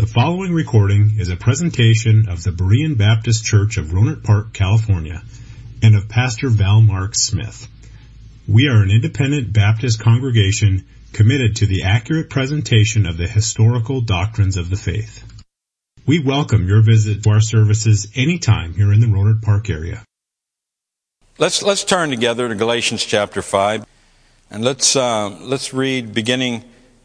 [0.00, 5.22] The following recording is a presentation of the Berean Baptist Church of Rohnert Park, California,
[5.82, 7.68] and of Pastor Val Mark Smith.
[8.48, 14.56] We are an independent Baptist congregation committed to the accurate presentation of the historical doctrines
[14.56, 15.22] of the faith.
[16.06, 20.02] We welcome your visit to our services anytime here in the Rohnert Park area.
[21.36, 23.84] Let's let's turn together to Galatians chapter five,
[24.50, 26.64] and let's uh, let's read beginning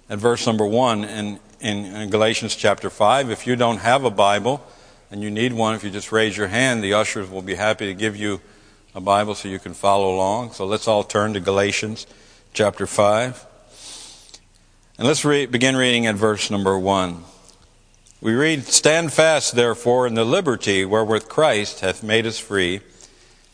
[0.09, 3.29] at verse number one in, in, Galatians chapter five.
[3.29, 4.66] If you don't have a Bible
[5.11, 7.85] and you need one, if you just raise your hand, the ushers will be happy
[7.88, 8.41] to give you
[8.93, 10.52] a Bible so you can follow along.
[10.52, 12.07] So let's all turn to Galatians
[12.53, 13.45] chapter five,
[14.97, 17.23] and let's re- begin reading at verse number one.
[18.22, 22.80] We read, Stand fast, therefore, in the liberty wherewith Christ hath made us free,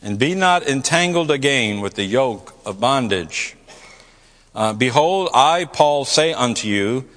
[0.00, 3.56] and be not entangled again with the yoke of bondage.
[4.54, 7.08] Uh, Behold, I, Paul, say unto you,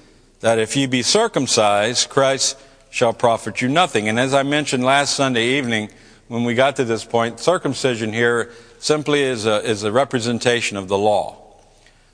[0.46, 2.56] that if ye be circumcised, Christ
[2.88, 4.08] shall profit you nothing.
[4.08, 5.90] And as I mentioned last Sunday evening,
[6.28, 10.86] when we got to this point, circumcision here simply is a, is a representation of
[10.86, 11.36] the law,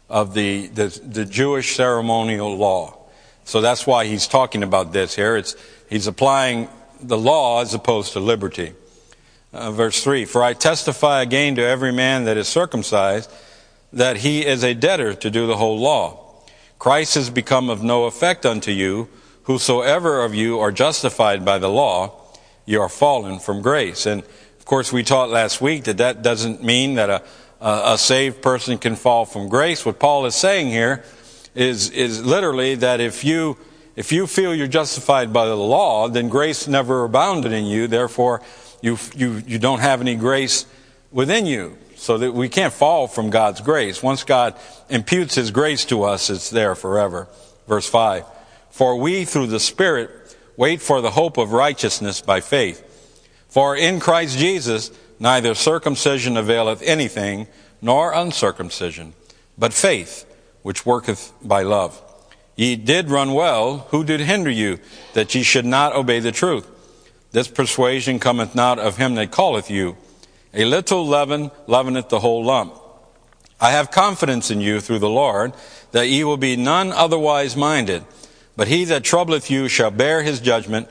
[0.08, 2.96] of the, the, the Jewish ceremonial law.
[3.44, 5.36] So that's why he's talking about this here.
[5.36, 5.54] It's,
[5.90, 6.70] he's applying
[7.02, 8.72] the law as opposed to liberty.
[9.52, 13.30] Uh, verse 3 For I testify again to every man that is circumcised
[13.92, 16.31] that he is a debtor to do the whole law.
[16.82, 19.08] Christ has become of no effect unto you.
[19.44, 22.12] Whosoever of you are justified by the law,
[22.66, 24.04] you are fallen from grace.
[24.04, 27.22] And of course, we taught last week that that doesn't mean that a,
[27.60, 29.86] a, a saved person can fall from grace.
[29.86, 31.04] What Paul is saying here
[31.54, 33.58] is, is literally that if you,
[33.94, 37.86] if you feel you're justified by the law, then grace never abounded in you.
[37.86, 38.42] Therefore,
[38.80, 40.66] you, you, you don't have any grace
[41.12, 41.78] within you.
[42.02, 44.02] So that we can't fall from God's grace.
[44.02, 44.56] Once God
[44.88, 47.28] imputes His grace to us, it's there forever.
[47.68, 48.24] Verse 5.
[48.70, 50.10] For we through the Spirit
[50.56, 52.82] wait for the hope of righteousness by faith.
[53.46, 57.46] For in Christ Jesus neither circumcision availeth anything,
[57.80, 59.14] nor uncircumcision,
[59.56, 60.26] but faith
[60.62, 62.02] which worketh by love.
[62.56, 63.86] Ye did run well.
[63.90, 64.80] Who did hinder you
[65.12, 66.66] that ye should not obey the truth?
[67.30, 69.96] This persuasion cometh not of him that calleth you.
[70.54, 72.78] A little leaven leaveneth the whole lump.
[73.60, 75.52] I have confidence in you through the Lord
[75.92, 78.04] that ye will be none otherwise minded.
[78.56, 80.88] But he that troubleth you shall bear his judgment,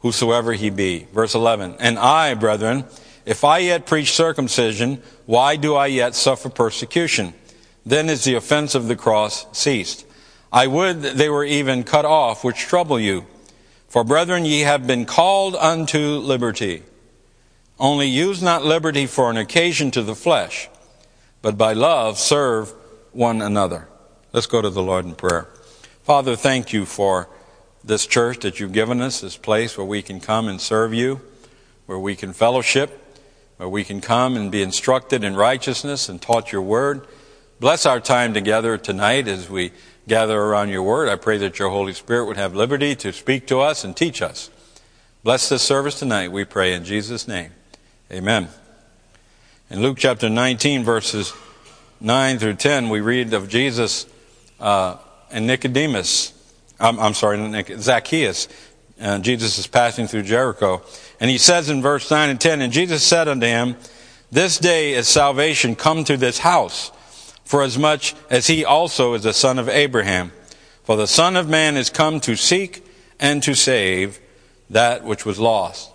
[0.00, 1.06] whosoever he be.
[1.12, 1.76] Verse 11.
[1.80, 2.84] And I, brethren,
[3.24, 7.34] if I yet preach circumcision, why do I yet suffer persecution?
[7.86, 10.04] Then is the offense of the cross ceased.
[10.52, 13.26] I would they were even cut off, which trouble you.
[13.88, 16.82] For brethren, ye have been called unto liberty.
[17.80, 20.68] Only use not liberty for an occasion to the flesh,
[21.42, 22.72] but by love serve
[23.12, 23.88] one another.
[24.32, 25.48] Let's go to the Lord in prayer.
[26.02, 27.28] Father, thank you for
[27.84, 31.20] this church that you've given us, this place where we can come and serve you,
[31.86, 33.20] where we can fellowship,
[33.58, 37.06] where we can come and be instructed in righteousness and taught your word.
[37.60, 39.72] Bless our time together tonight as we
[40.06, 41.08] gather around your word.
[41.08, 44.20] I pray that your Holy Spirit would have liberty to speak to us and teach
[44.22, 44.50] us.
[45.22, 47.52] Bless this service tonight, we pray in Jesus' name.
[48.10, 48.48] Amen.
[49.68, 51.34] In Luke chapter 19, verses
[52.00, 54.06] 9 through 10, we read of Jesus
[54.58, 54.96] uh,
[55.30, 56.32] and Nicodemus.
[56.80, 58.48] I'm, I'm sorry, Zacchaeus.
[58.98, 60.80] Uh, Jesus is passing through Jericho.
[61.20, 63.76] And he says in verse 9 and 10, And Jesus said unto him,
[64.30, 66.90] This day is salvation come to this house
[67.44, 70.32] for as much as he also is the son of Abraham.
[70.84, 72.86] For the Son of Man is come to seek
[73.20, 74.18] and to save
[74.70, 75.90] that which was lost.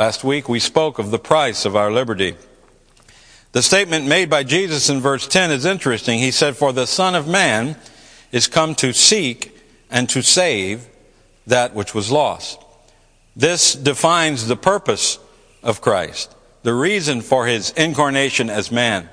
[0.00, 2.34] Last week we spoke of the price of our liberty.
[3.52, 6.18] The statement made by Jesus in verse 10 is interesting.
[6.18, 7.76] He said, For the Son of Man
[8.32, 9.54] is come to seek
[9.90, 10.88] and to save
[11.46, 12.64] that which was lost.
[13.36, 15.18] This defines the purpose
[15.62, 19.06] of Christ, the reason for his incarnation as man,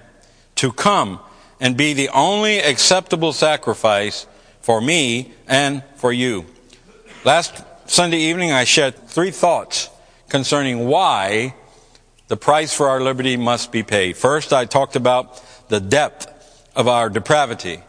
[0.55, 1.19] to come
[1.59, 4.25] and be the only acceptable sacrifice
[4.61, 6.45] for me and for you.
[7.25, 9.89] Last Sunday evening, I shared three thoughts
[10.29, 11.53] concerning why
[12.27, 14.17] the price for our liberty must be paid.
[14.17, 16.27] First, I talked about the depth
[16.75, 17.81] of our depravity.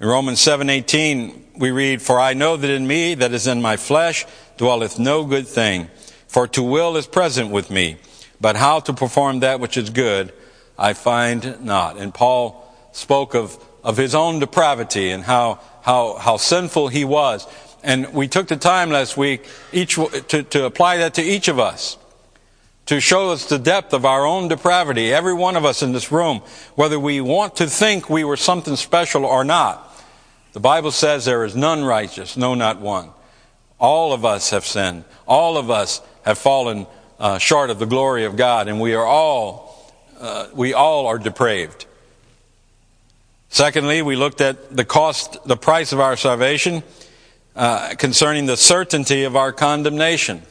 [0.00, 3.76] In Romans 7:18, we read, "For I know that in me that is in my
[3.76, 5.88] flesh dwelleth no good thing,
[6.26, 7.96] for to will is present with me,
[8.40, 10.32] but how to perform that which is good
[10.78, 16.36] I find not." And Paul spoke of, of his own depravity and how, how, how
[16.36, 17.46] sinful he was.
[17.82, 21.58] And we took the time last week each, to, to apply that to each of
[21.58, 21.98] us,
[22.86, 26.12] to show us the depth of our own depravity, every one of us in this
[26.12, 26.42] room,
[26.74, 29.88] whether we want to think we were something special or not.
[30.52, 33.10] The Bible says there is none righteous, no, not one.
[33.80, 35.04] All of us have sinned.
[35.26, 36.86] All of us have fallen
[37.18, 41.18] uh, short of the glory of God, and we are all, uh, we all are
[41.18, 41.86] depraved.
[43.48, 46.82] Secondly, we looked at the cost, the price of our salvation,
[47.54, 50.42] uh, concerning the certainty of our condemnation.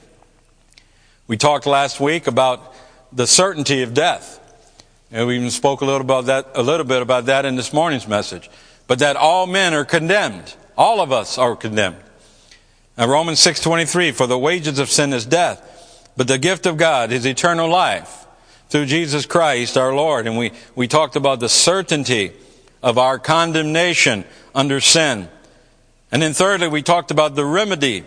[1.28, 2.76] We talked last week about
[3.12, 4.40] the certainty of death.
[5.12, 7.74] And we even spoke a little about that, a little bit about that in this
[7.74, 8.50] morning's message.
[8.88, 10.56] But that all men are condemned.
[10.78, 11.98] All of us are condemned.
[12.98, 17.12] Now Romans 6:23, for the wages of sin is death, but the gift of God
[17.12, 18.26] is eternal life
[18.70, 20.28] through Jesus Christ our Lord.
[20.28, 22.32] And we, we talked about the certainty
[22.82, 24.24] of our condemnation
[24.56, 25.30] under sin.
[26.12, 28.04] And then thirdly, we talked about the remedy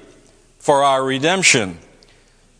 [0.58, 1.78] for our redemption.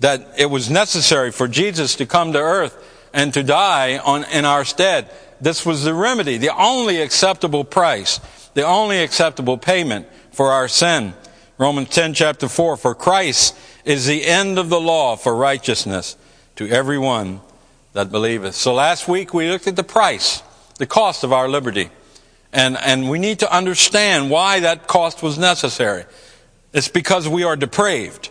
[0.00, 2.76] That it was necessary for Jesus to come to earth
[3.12, 5.11] and to die on, in our stead.
[5.41, 8.19] This was the remedy, the only acceptable price,
[8.55, 11.14] the only acceptable payment for our sin.
[11.58, 16.17] Romans 10 chapter 4, for Christ is the end of the law for righteousness
[16.56, 17.41] to everyone
[17.93, 18.55] that believeth.
[18.55, 20.43] So last week we looked at the price,
[20.79, 21.91] the cost of our liberty.
[22.55, 26.05] And, and we need to understand why that cost was necessary.
[26.73, 28.31] It's because we are depraved.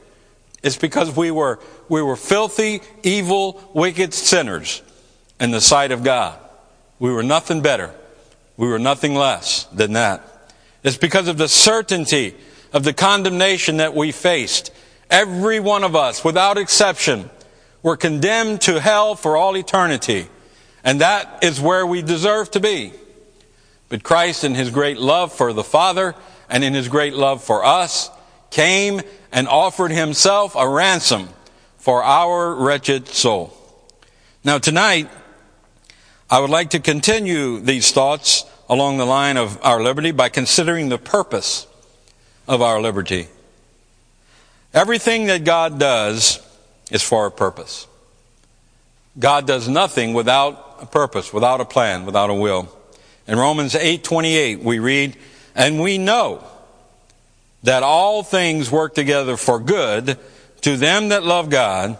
[0.63, 1.59] It's because we were,
[1.89, 4.81] we were filthy, evil, wicked sinners
[5.41, 6.39] in the sight of God.
[6.99, 7.93] We were nothing better.
[8.55, 10.53] We were nothing less than that.
[10.83, 12.33] It's because of the certainty
[12.71, 14.71] of the condemnation that we faced.
[15.09, 17.29] Every one of us, without exception,
[17.81, 20.27] were condemned to hell for all eternity.
[20.81, 22.93] And that is where we deserve to be.
[23.89, 26.15] But Christ, in his great love for the Father
[26.49, 28.09] and in his great love for us,
[28.49, 29.01] came
[29.31, 31.29] and offered himself a ransom
[31.77, 33.57] for our wretched soul.
[34.43, 35.09] Now, tonight,
[36.29, 40.89] I would like to continue these thoughts along the line of our liberty by considering
[40.89, 41.67] the purpose
[42.47, 43.27] of our liberty.
[44.73, 46.39] Everything that God does
[46.91, 47.87] is for a purpose.
[49.19, 52.67] God does nothing without a purpose, without a plan, without a will.
[53.27, 55.15] In Romans 8:28 we read,
[55.55, 56.43] "And we know
[57.63, 60.17] that all things work together for good
[60.61, 61.97] to them that love God,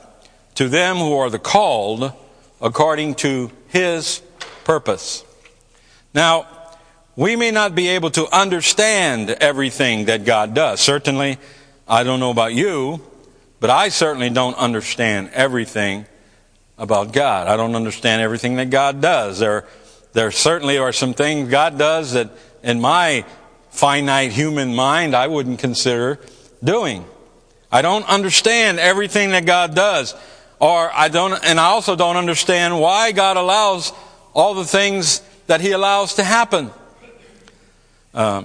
[0.56, 2.12] to them who are the called
[2.62, 4.22] according to his
[4.64, 5.24] purpose."
[6.14, 6.46] Now,
[7.16, 10.82] we may not be able to understand everything that God does.
[10.82, 11.38] Certainly,
[11.88, 13.02] I don't know about you,
[13.60, 16.06] but I certainly don't understand everything
[16.78, 17.48] about God.
[17.48, 19.40] I don't understand everything that God does.
[19.40, 19.66] There
[20.14, 22.30] there certainly are some things God does that
[22.64, 23.26] in my
[23.70, 26.20] finite human mind I wouldn't consider
[26.64, 27.06] doing.
[27.72, 30.16] I don't understand everything that God does.
[30.60, 33.92] Or I don't, and I also don't understand why God allows
[34.34, 36.72] all the things that He allows to happen.
[38.14, 38.44] Uh,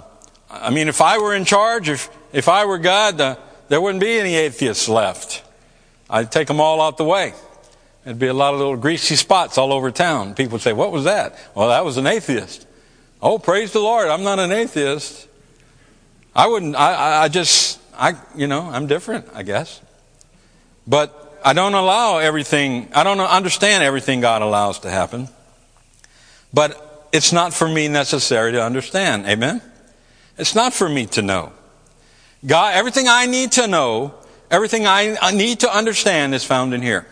[0.50, 3.36] I mean, if I were in charge, if, if I were God, uh,
[3.68, 5.44] there wouldn't be any atheists left.
[6.08, 7.34] I'd take them all out the way.
[8.08, 10.34] There'd be a lot of little greasy spots all over town.
[10.34, 11.38] People would say, What was that?
[11.54, 12.66] Well, that was an atheist.
[13.20, 15.28] Oh, praise the Lord, I'm not an atheist.
[16.34, 19.82] I wouldn't, I, I just, I, you know, I'm different, I guess.
[20.86, 25.28] But I don't allow everything, I don't understand everything God allows to happen.
[26.54, 29.26] But it's not for me necessary to understand.
[29.26, 29.60] Amen?
[30.38, 31.52] It's not for me to know.
[32.46, 34.14] God, everything I need to know,
[34.50, 37.06] everything I need to understand is found in here.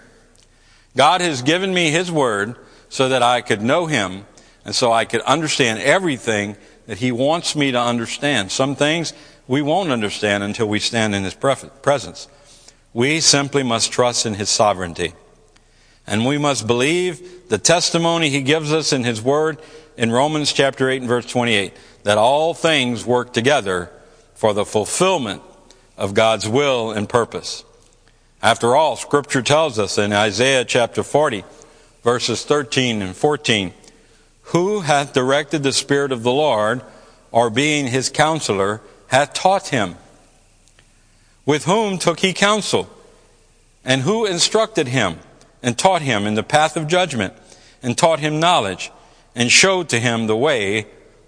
[0.97, 2.57] God has given me His Word
[2.89, 4.25] so that I could know Him
[4.65, 8.51] and so I could understand everything that He wants me to understand.
[8.51, 9.13] Some things
[9.47, 12.29] we won't understand until we stand in His presence.
[12.93, 15.13] We simply must trust in His sovereignty.
[16.07, 19.59] And we must believe the testimony He gives us in His Word
[19.97, 21.73] in Romans chapter 8 and verse 28
[22.05, 23.91] that all things work together
[24.35, 25.43] for the fulfillment
[25.97, 27.65] of God's will and purpose.
[28.47, 31.43] After all, Scripture tells us in Isaiah chapter 40,
[32.05, 33.75] verses 13 and 14,
[34.43, 36.83] Who hath directed the Spirit of the Lord,
[37.33, 39.97] or being his counselor, hath taught him?
[41.45, 42.89] With whom took he counsel?
[43.85, 45.19] And who instructed him,
[45.61, 47.35] and taught him in the path of judgment,
[47.83, 48.93] and taught him knowledge,
[49.35, 50.87] and showed to him the way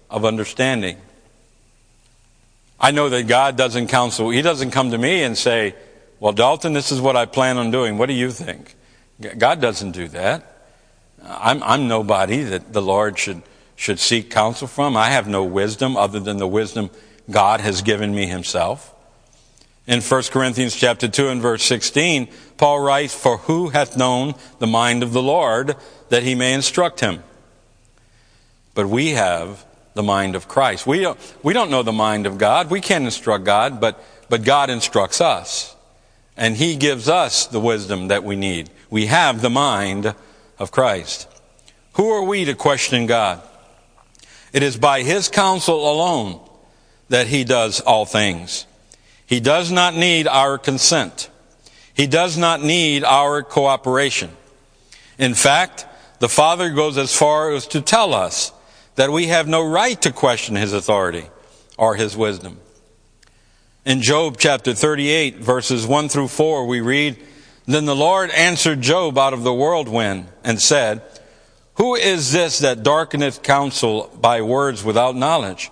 [0.09, 0.95] of understanding?
[2.79, 4.29] I know that God doesn't counsel.
[4.29, 5.75] He doesn't come to me and say,
[6.19, 7.97] well, Dalton, this is what I plan on doing.
[7.97, 8.75] What do you think?
[9.37, 10.67] God doesn't do that.
[11.23, 13.41] I'm, I'm nobody that the Lord should,
[13.75, 14.95] should seek counsel from.
[14.95, 16.89] I have no wisdom other than the wisdom
[17.29, 18.95] God has given me himself.
[19.87, 24.67] In 1 Corinthians chapter 2 and verse 16, Paul writes, For who hath known the
[24.67, 25.75] mind of the Lord
[26.09, 27.23] that he may instruct him?
[28.75, 30.85] But we have the mind of Christ.
[30.85, 32.69] We don't, we don't know the mind of God.
[32.69, 35.75] We can't instruct God, but but God instructs us.
[36.39, 38.69] And He gives us the wisdom that we need.
[38.89, 40.15] We have the mind
[40.57, 41.27] of Christ.
[41.95, 43.41] Who are we to question God?
[44.53, 46.39] It is by His counsel alone
[47.09, 48.65] that He does all things.
[49.25, 51.29] He does not need our consent.
[51.93, 54.29] He does not need our cooperation.
[55.17, 55.85] In fact,
[56.19, 58.53] the Father goes as far as to tell us
[58.95, 61.25] that we have no right to question His authority
[61.77, 62.59] or His wisdom.
[63.85, 67.17] In Job chapter 38, verses 1 through 4, we read,
[67.65, 71.01] Then the Lord answered Job out of the whirlwind and said,
[71.75, 75.71] Who is this that darkeneth counsel by words without knowledge?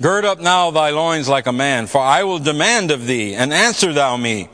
[0.00, 3.52] Gird up now thy loins like a man, for I will demand of thee, and
[3.52, 4.48] answer thou me.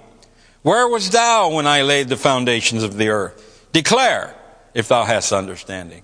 [0.62, 3.68] Where was thou when I laid the foundations of the earth?
[3.72, 4.34] Declare,
[4.72, 6.02] if thou hast understanding.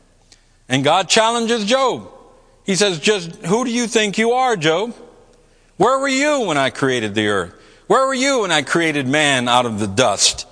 [0.68, 2.08] And God challenges Job.
[2.64, 4.94] He says, Just who do you think you are, Job?
[5.76, 7.54] Where were you when I created the earth?
[7.86, 10.46] Where were you when I created man out of the dust?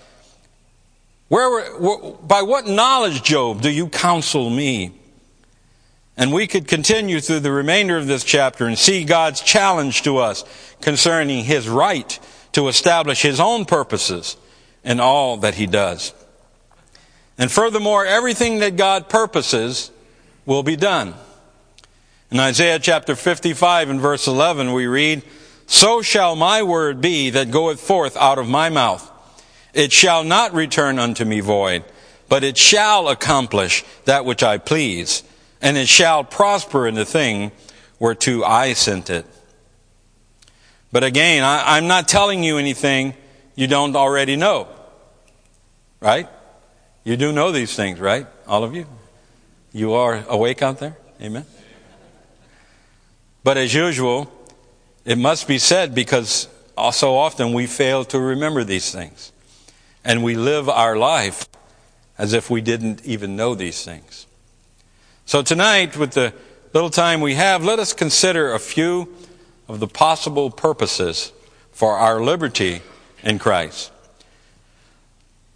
[1.28, 4.92] Where were, by what knowledge, Job, do you counsel me?
[6.16, 10.18] And we could continue through the remainder of this chapter and see God's challenge to
[10.18, 10.44] us
[10.80, 12.18] concerning his right
[12.52, 14.36] to establish his own purposes
[14.84, 16.12] in all that he does.
[17.38, 19.90] And furthermore, everything that God purposes
[20.44, 21.14] will be done.
[22.30, 25.22] In Isaiah chapter 55 and verse 11, we read,
[25.66, 29.10] So shall my word be that goeth forth out of my mouth.
[29.74, 31.84] It shall not return unto me void,
[32.28, 35.24] but it shall accomplish that which I please,
[35.60, 37.50] and it shall prosper in the thing
[37.98, 39.26] whereto I sent it.
[40.92, 43.14] But again, I, am not telling you anything
[43.56, 44.68] you don't already know.
[45.98, 46.28] Right?
[47.02, 48.28] You do know these things, right?
[48.46, 48.86] All of you?
[49.72, 50.96] You are awake out there?
[51.20, 51.44] Amen?
[53.42, 54.30] But as usual,
[55.04, 56.48] it must be said because
[56.92, 59.32] so often we fail to remember these things.
[60.04, 61.46] And we live our life
[62.16, 64.26] as if we didn't even know these things.
[65.26, 66.34] So tonight, with the
[66.72, 69.14] little time we have, let us consider a few
[69.68, 71.32] of the possible purposes
[71.72, 72.82] for our liberty
[73.22, 73.92] in Christ.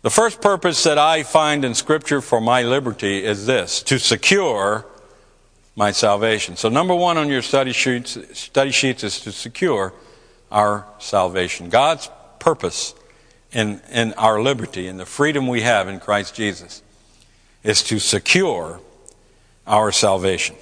[0.03, 4.87] The first purpose that I find in Scripture for my liberty is this to secure
[5.77, 6.57] my salvation.
[6.57, 9.93] So, number one on your study sheets, study sheets is to secure
[10.51, 11.69] our salvation.
[11.69, 12.95] God's purpose
[13.53, 16.83] in, in our liberty and the freedom we have in Christ Jesus
[17.63, 18.81] is to secure
[19.67, 20.57] our salvation.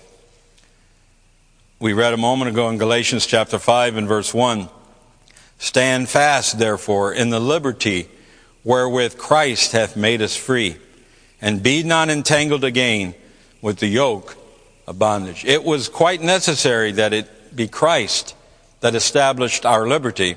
[1.81, 4.69] We read a moment ago in Galatians chapter 5 and verse 1
[5.59, 8.09] Stand fast, therefore, in the liberty
[8.65, 10.77] wherewith Christ hath made us free,
[11.41, 13.15] and be not entangled again
[13.61, 14.37] with the yoke
[14.93, 15.45] of bondage.
[15.45, 18.37] It was quite necessary that it be Christ
[18.81, 20.37] that established our liberty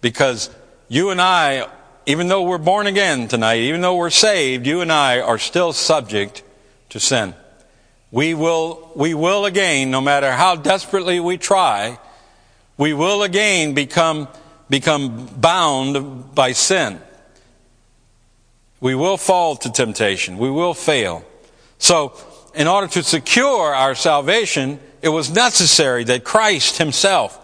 [0.00, 0.48] because
[0.88, 1.68] you and I,
[2.06, 5.72] even though we're born again tonight, even though we're saved, you and I are still
[5.72, 6.42] subject
[6.90, 7.34] to sin.
[8.12, 11.98] We will, we will again, no matter how desperately we try,
[12.76, 14.28] we will again become,
[14.68, 17.00] become bound by sin.
[18.80, 20.38] We will fall to temptation.
[20.38, 21.24] We will fail.
[21.78, 22.14] So,
[22.54, 27.38] in order to secure our salvation, it was necessary that Christ himself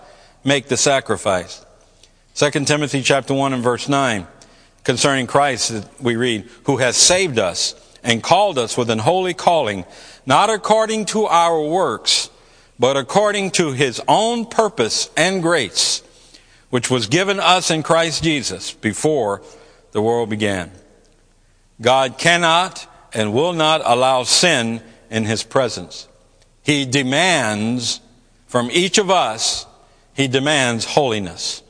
[0.44, 1.64] make the sacrifice.
[2.34, 4.26] 2 Timothy chapter 1 and verse 9
[4.84, 9.84] concerning Christ we read, who has saved us and called us with an holy calling,
[10.24, 12.30] not according to our works,
[12.78, 16.02] but according to his own purpose and grace,
[16.70, 19.42] which was given us in Christ Jesus before
[19.90, 20.70] the world began.
[21.80, 26.08] God cannot and will not allow sin in his presence.
[26.62, 28.00] He demands
[28.46, 29.66] from each of us,
[30.14, 31.62] he demands holiness.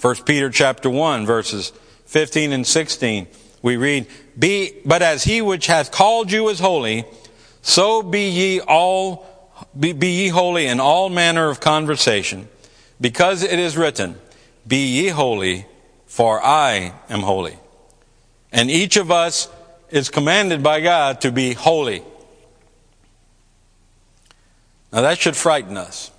[0.00, 1.72] 1 Peter chapter 1 verses
[2.06, 3.26] 15 and 16
[3.62, 4.06] we read,
[4.38, 7.04] be, but as he which hath called you is holy,
[7.62, 9.26] so be ye all,
[9.78, 12.48] be, be ye holy in all manner of conversation,
[13.00, 14.16] because it is written,
[14.66, 15.66] be ye holy,
[16.06, 17.58] for I am holy.
[18.52, 19.48] And each of us
[19.90, 22.02] is commanded by God to be holy.
[24.92, 26.10] Now that should frighten us.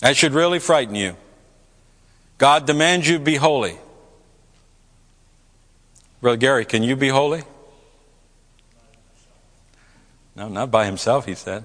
[0.00, 1.16] That should really frighten you.
[2.38, 3.76] God demands you be holy.
[6.20, 7.42] Brother Gary, can you be holy?
[10.36, 11.64] No, not by himself, he said.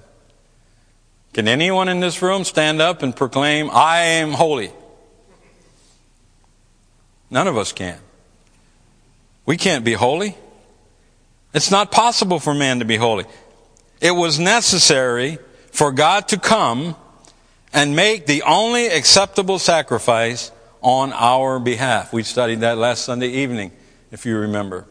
[1.32, 4.72] Can anyone in this room stand up and proclaim, I am holy?
[7.30, 7.98] None of us can.
[9.46, 10.36] We can't be holy.
[11.52, 13.24] It's not possible for man to be holy.
[14.04, 15.38] It was necessary
[15.72, 16.94] for God to come
[17.72, 22.12] and make the only acceptable sacrifice on our behalf.
[22.12, 23.72] We studied that last Sunday evening,
[24.12, 24.84] if you remember.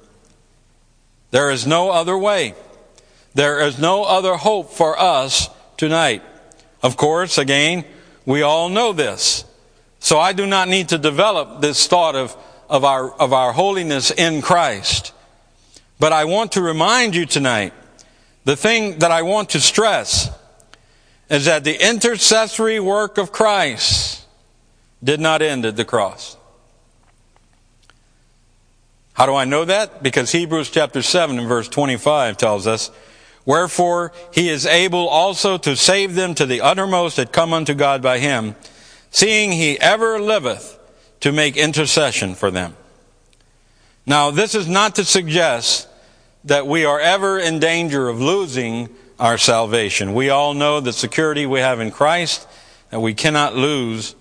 [1.29, 2.55] There is no other way.
[3.35, 6.23] There is no other hope for us tonight.
[6.81, 7.85] Of course, again,
[8.25, 9.45] we all know this.
[9.99, 12.35] So I do not need to develop this thought of,
[12.67, 15.13] of, our, of our holiness in Christ.
[15.99, 17.73] But I want to remind you tonight,
[18.45, 20.29] the thing that I want to stress
[21.29, 24.25] is that the intercessory work of Christ
[25.03, 26.37] did not end at the cross.
[29.13, 30.01] How do I know that?
[30.01, 32.91] Because Hebrews chapter 7 and verse 25 tells us,
[33.45, 38.01] Wherefore he is able also to save them to the uttermost that come unto God
[38.01, 38.55] by him,
[39.11, 40.79] seeing he ever liveth
[41.19, 42.75] to make intercession for them.
[44.05, 45.87] Now, this is not to suggest
[46.45, 50.13] that we are ever in danger of losing our salvation.
[50.13, 52.47] We all know the security we have in Christ,
[52.91, 54.15] and we cannot lose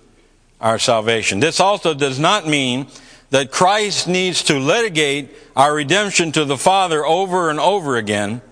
[0.61, 1.41] our salvation.
[1.41, 2.87] This also does not mean
[3.31, 8.43] that Christ needs to litigate our redemption to the Father over and over again,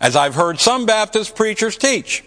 [0.00, 2.22] as I've heard some Baptist preachers teach.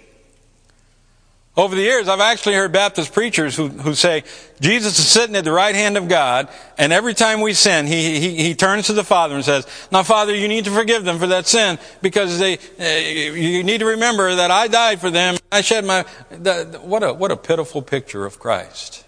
[1.58, 4.24] Over the years, I've actually heard Baptist preachers who, who say,
[4.62, 8.20] Jesus is sitting at the right hand of God, and every time we sin, he,
[8.20, 11.18] he, he turns to the Father and says, Now, Father, you need to forgive them
[11.18, 15.36] for that sin, because they, uh, you need to remember that I died for them.
[15.52, 19.04] I shed my, the, what a, what a pitiful picture of Christ.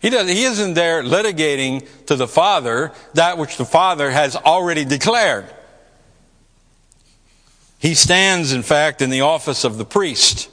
[0.00, 4.84] He, does, he isn't there litigating to the Father that which the Father has already
[4.84, 5.46] declared.
[7.78, 10.50] He stands, in fact, in the office of the priest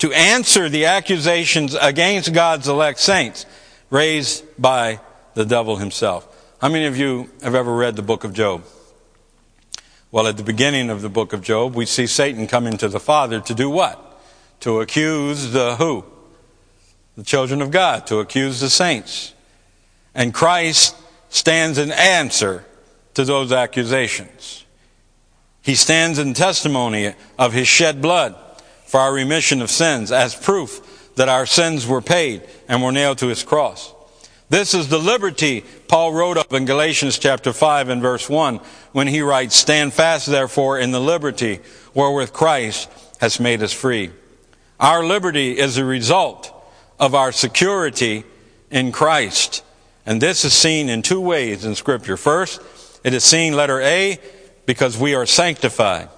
[0.00, 3.46] to answer the accusations against God's elect saints
[3.90, 4.98] raised by
[5.34, 6.26] the devil himself.
[6.60, 8.64] How many of you have ever read the book of Job?
[10.10, 12.98] Well, at the beginning of the book of Job, we see Satan come into the
[12.98, 14.20] Father to do what?
[14.60, 16.04] To accuse the who?
[17.16, 19.34] The children of God, to accuse the saints.
[20.14, 20.96] And Christ
[21.28, 22.64] stands in answer
[23.14, 24.64] to those accusations.
[25.62, 28.34] He stands in testimony of his shed blood
[28.90, 33.18] for our remission of sins as proof that our sins were paid and were nailed
[33.18, 33.94] to his cross.
[34.48, 38.56] This is the liberty Paul wrote of in Galatians chapter 5 and verse 1
[38.90, 41.60] when he writes, Stand fast therefore in the liberty
[41.94, 44.10] wherewith Christ has made us free.
[44.80, 46.52] Our liberty is a result
[46.98, 48.24] of our security
[48.72, 49.62] in Christ.
[50.04, 52.16] And this is seen in two ways in Scripture.
[52.16, 52.60] First,
[53.04, 54.18] it is seen, letter A,
[54.66, 56.08] because we are sanctified.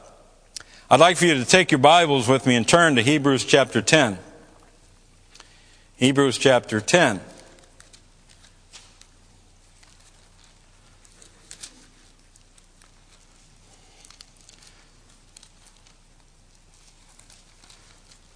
[0.92, 3.80] I'd like for you to take your Bibles with me and turn to Hebrews chapter
[3.80, 4.18] 10.
[5.96, 7.18] Hebrews chapter 10.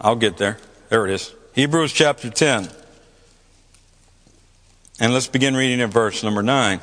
[0.01, 0.57] I'll get there.
[0.89, 1.35] There it is.
[1.53, 2.71] Hebrews chapter 10.
[4.99, 6.81] And let's begin reading at verse number 9.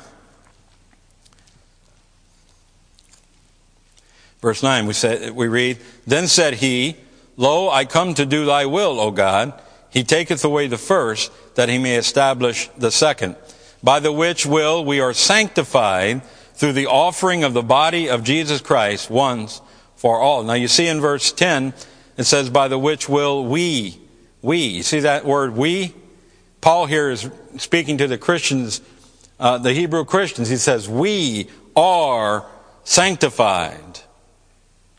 [4.44, 6.98] Verse 9, we, we read, Then said he,
[7.38, 9.58] Lo, I come to do thy will, O God.
[9.88, 13.36] He taketh away the first, that he may establish the second.
[13.82, 18.60] By the which will we are sanctified through the offering of the body of Jesus
[18.60, 19.62] Christ once
[19.96, 20.42] for all.
[20.42, 21.72] Now you see in verse 10,
[22.18, 23.98] it says, By the which will we,
[24.42, 24.58] we.
[24.58, 25.94] You see that word we?
[26.60, 28.82] Paul here is speaking to the Christians,
[29.40, 30.50] uh, the Hebrew Christians.
[30.50, 32.44] He says, We are
[32.84, 34.03] sanctified.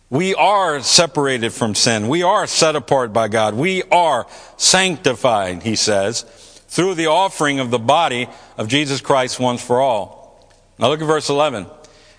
[0.09, 2.07] We are separated from sin.
[2.07, 3.55] We are set apart by God.
[3.55, 6.21] We are sanctified, he says,
[6.67, 10.53] through the offering of the body of Jesus Christ once for all.
[10.77, 11.65] Now look at verse 11.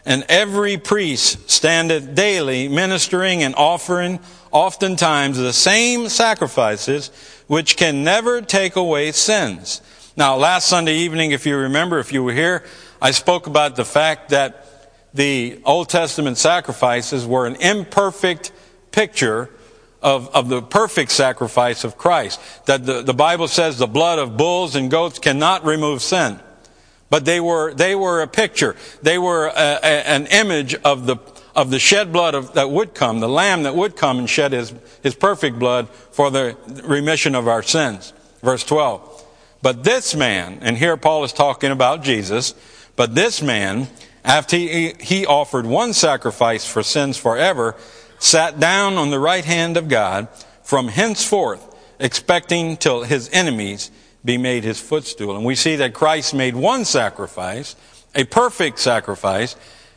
[0.05, 4.21] And every priest standeth daily ministering and offering
[4.51, 7.11] oftentimes the same sacrifices
[7.47, 9.81] which can never take away sins.
[10.17, 12.65] Now last Sunday evening, if you remember, if you were here,
[13.01, 14.66] I spoke about the fact that
[15.17, 18.53] the Old Testament sacrifices were an imperfect
[18.93, 19.51] picture
[20.03, 22.41] of, of the perfect sacrifice of Christ.
[22.67, 26.39] That the, the Bible says the blood of bulls and goats cannot remove sin.
[27.09, 28.77] But they were, they were a picture.
[29.03, 29.53] They were a,
[29.83, 31.17] a, an image of the,
[31.55, 34.53] of the shed blood of, that would come, the lamb that would come and shed
[34.53, 38.13] his, his perfect blood for the remission of our sins.
[38.43, 39.25] Verse 12.
[39.63, 42.55] But this man, and here Paul is talking about Jesus,
[42.97, 43.89] but this man
[44.27, 47.77] after he offered one sacrifice for sins forever,
[48.19, 50.29] sat down on the right hand of God
[50.65, 53.93] from henceforth, expecting till his enemies
[54.25, 55.37] be made his footstool.
[55.37, 57.77] And we see that Christ made one sacrifice,
[58.17, 59.55] a perfect sacrifice,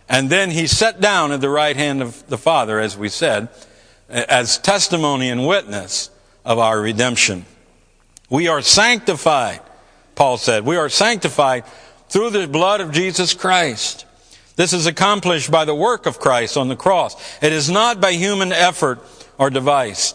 [0.07, 3.49] and then he sat down at the right hand of the Father, as we said,
[4.07, 6.11] as testimony and witness
[6.45, 7.47] of our redemption.
[8.29, 9.61] We are sanctified,
[10.13, 10.65] Paul said.
[10.65, 11.63] We are sanctified
[12.09, 14.05] through the blood of Jesus Christ.
[14.59, 17.15] This is accomplished by the work of Christ on the cross.
[17.41, 18.99] It is not by human effort
[19.37, 20.13] or device.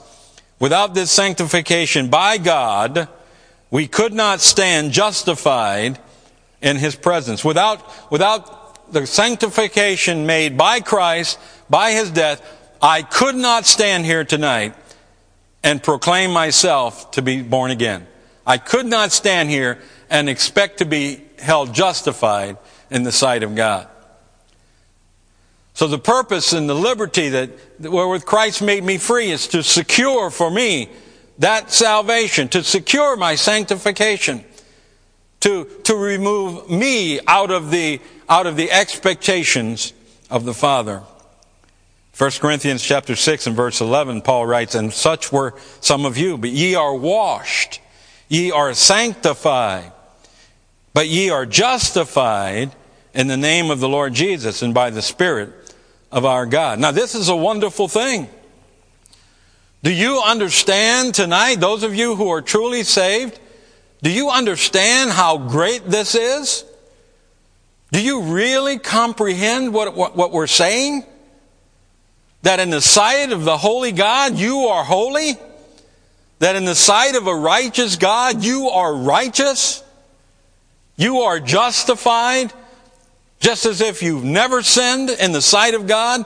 [0.61, 3.09] Without this sanctification by God,
[3.71, 5.99] we could not stand justified
[6.61, 7.43] in His presence.
[7.43, 11.39] Without, without the sanctification made by Christ,
[11.71, 12.43] by His death,
[12.83, 14.75] I could not stand here tonight
[15.63, 18.07] and proclaim myself to be born again.
[18.47, 19.79] I could not stand here
[20.11, 22.59] and expect to be held justified
[22.91, 23.89] in the sight of God.
[25.75, 30.31] So the purpose and the liberty that wherewith Christ made me free is to secure
[30.31, 30.89] for me
[31.39, 34.45] that salvation, to secure my sanctification,
[35.41, 39.93] to, to remove me out of the, out of the expectations
[40.31, 41.03] of the Father.
[42.17, 46.39] 1 Corinthians chapter 6 and verse 11, Paul writes, And such were some of you,
[46.39, 47.81] but ye are washed,
[48.29, 49.91] ye are sanctified,
[50.93, 52.71] but ye are justified
[53.13, 55.64] in the name of the Lord Jesus and by the Spirit
[56.15, 56.79] of our God.
[56.79, 58.29] Now this is a wonderful thing.
[59.83, 63.39] Do you understand tonight, those of you who are truly saved,
[64.01, 66.65] do you understand how great this is?
[67.91, 71.05] Do you really comprehend what, what, what we're saying?
[72.43, 75.33] That in the sight of the holy God, you are holy?
[76.39, 79.83] That in the sight of a righteous God, you are righteous?
[80.97, 82.53] You are justified?
[83.45, 86.25] Just as if you've never sinned in the sight of God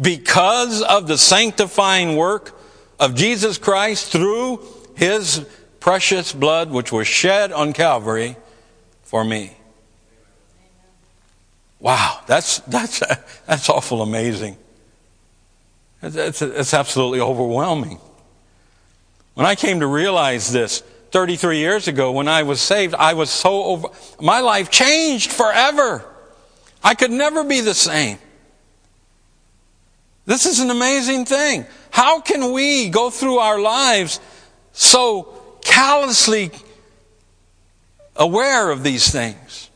[0.00, 2.56] because of the sanctifying work
[3.00, 5.44] of Jesus Christ through his
[5.80, 8.36] precious blood which was shed on Calvary
[9.02, 9.56] for me.
[11.80, 13.00] Wow, that's, that's,
[13.48, 14.56] that's awful amazing.
[16.04, 17.98] It's, it's absolutely overwhelming.
[19.34, 23.28] When I came to realize this 33 years ago when I was saved, I was
[23.28, 23.88] so over,
[24.20, 26.04] my life changed forever.
[26.82, 28.18] I could never be the same.
[30.26, 31.66] This is an amazing thing.
[31.90, 34.20] How can we go through our lives
[34.72, 36.50] so callously
[38.16, 39.70] aware of these things?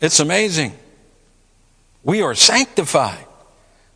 [0.00, 0.72] It's amazing.
[2.02, 3.26] We are sanctified.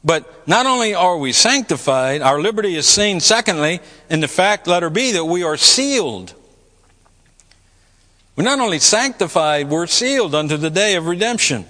[0.04, 4.88] But not only are we sanctified, our liberty is seen, secondly, in the fact, letter
[4.88, 6.32] B, that we are sealed.
[8.36, 11.64] We're not only sanctified, we're sealed unto the day of redemption.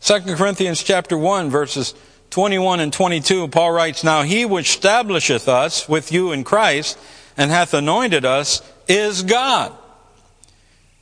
[0.00, 1.94] 2 Corinthians chapter 1 verses
[2.30, 6.98] 21 and 22, Paul writes, Now he which establisheth us with you in Christ
[7.36, 9.72] and hath anointed us is God,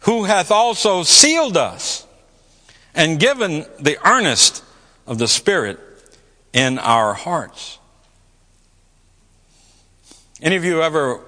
[0.00, 2.06] who hath also sealed us
[2.94, 4.62] and given the earnest
[5.06, 5.78] of the Spirit
[6.52, 7.78] in our hearts.
[10.42, 11.22] Any of you ever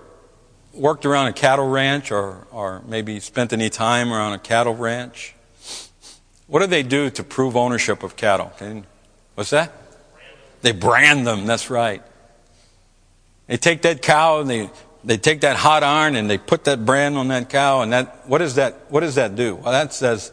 [0.75, 5.35] worked around a cattle ranch or, or maybe spent any time around a cattle ranch?
[6.47, 8.53] What do they do to prove ownership of cattle?
[9.35, 9.73] What's that?
[10.63, 12.03] They brand them, that's right.
[13.47, 14.71] They take that cow and they,
[15.03, 18.29] they take that hot iron and they put that brand on that cow and that,
[18.29, 19.57] what does that, what does that do?
[19.57, 20.33] Well, that says,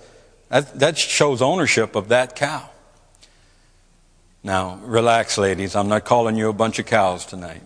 [0.50, 2.70] that, that shows ownership of that cow.
[4.44, 5.76] Now, relax, ladies.
[5.76, 7.62] I'm not calling you a bunch of cows tonight.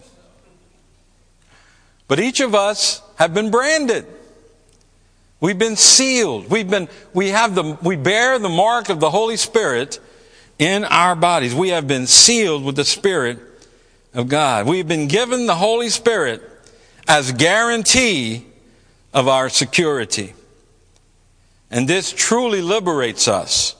[2.07, 4.05] But each of us have been branded.
[5.39, 6.49] We've been sealed.
[6.49, 9.99] We've been, we have the, we bear the mark of the Holy Spirit
[10.57, 11.53] in our bodies.
[11.53, 13.39] We have been sealed with the Spirit
[14.13, 14.67] of God.
[14.67, 16.41] We've been given the Holy Spirit
[17.07, 18.45] as guarantee
[19.13, 20.33] of our security.
[21.69, 23.75] And this truly liberates us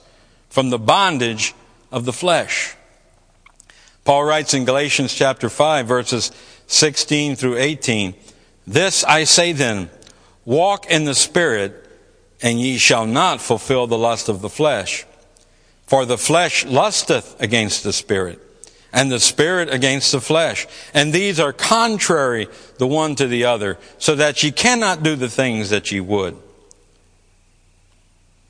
[0.50, 1.54] from the bondage
[1.90, 2.76] of the flesh.
[4.04, 6.30] Paul writes in Galatians chapter 5 verses
[6.66, 8.14] 16 through 18,
[8.66, 9.90] This I say then,
[10.44, 11.88] walk in the Spirit,
[12.42, 15.06] and ye shall not fulfill the lust of the flesh.
[15.86, 18.40] For the flesh lusteth against the Spirit,
[18.92, 20.66] and the Spirit against the flesh.
[20.92, 22.48] And these are contrary
[22.78, 26.36] the one to the other, so that ye cannot do the things that ye would.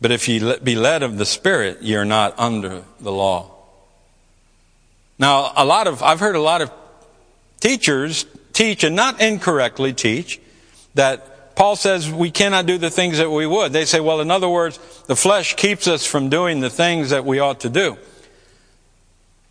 [0.01, 3.51] But if ye be led of the Spirit, ye are not under the law.
[5.19, 6.71] Now, a lot of, I've heard a lot of
[7.65, 10.39] teachers teach, and not incorrectly teach,
[10.95, 13.73] that Paul says we cannot do the things that we would.
[13.73, 17.25] They say, well, in other words, the flesh keeps us from doing the things that
[17.25, 17.97] we ought to do.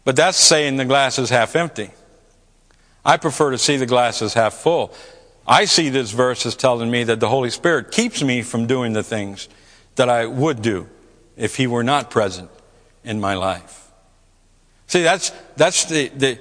[0.05, 1.89] But that's saying the glass is half empty.
[3.03, 4.93] I prefer to see the glass as half full.
[5.47, 8.93] I see this verse as telling me that the Holy Spirit keeps me from doing
[8.93, 9.49] the things
[9.95, 10.87] that I would do
[11.35, 12.51] if He were not present
[13.03, 13.91] in my life.
[14.87, 16.39] See, that's, that's the, the,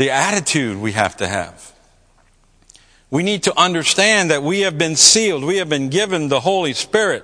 [0.00, 1.74] the attitude we have to have.
[3.10, 5.44] We need to understand that we have been sealed.
[5.44, 7.22] We have been given the Holy Spirit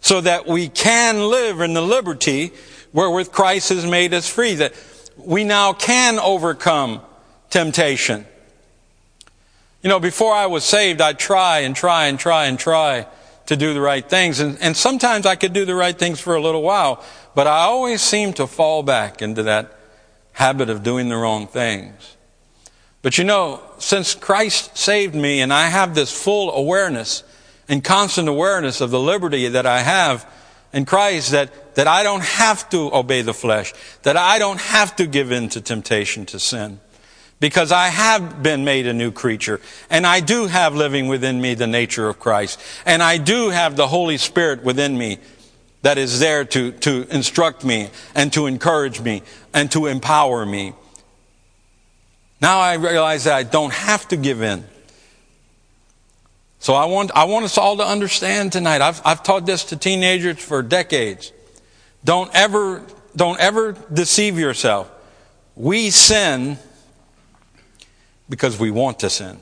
[0.00, 2.54] so that we can live in the liberty
[2.92, 4.56] wherewith Christ has made us free.
[4.56, 4.74] That
[5.16, 7.02] we now can overcome
[7.50, 8.26] temptation.
[9.84, 13.06] You know, before I was saved, I'd try and try and try and try
[13.46, 14.40] to do the right things.
[14.40, 17.00] And, and sometimes I could do the right things for a little while,
[17.36, 19.78] but I always seemed to fall back into that
[20.32, 22.16] habit of doing the wrong things.
[23.02, 27.24] But you know, since Christ saved me and I have this full awareness
[27.68, 30.26] and constant awareness of the liberty that I have
[30.72, 34.96] in Christ, that, that I don't have to obey the flesh, that I don't have
[34.96, 36.80] to give in to temptation to sin.
[37.40, 41.54] Because I have been made a new creature, and I do have living within me
[41.54, 45.18] the nature of Christ, and I do have the Holy Spirit within me
[45.82, 50.72] that is there to, to instruct me, and to encourage me, and to empower me.
[52.40, 54.64] Now I realize that I don't have to give in.
[56.58, 58.80] So I want, I want us all to understand tonight.
[58.80, 61.32] I've, I've taught this to teenagers for decades.
[62.04, 62.84] Don't ever,
[63.16, 64.88] don't ever deceive yourself.
[65.56, 66.58] We sin
[68.28, 69.40] because we want to sin.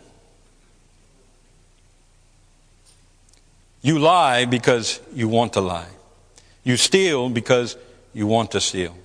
[3.83, 5.89] You lie because you want to lie.
[6.71, 7.77] You steal because
[8.15, 8.97] you want to steal.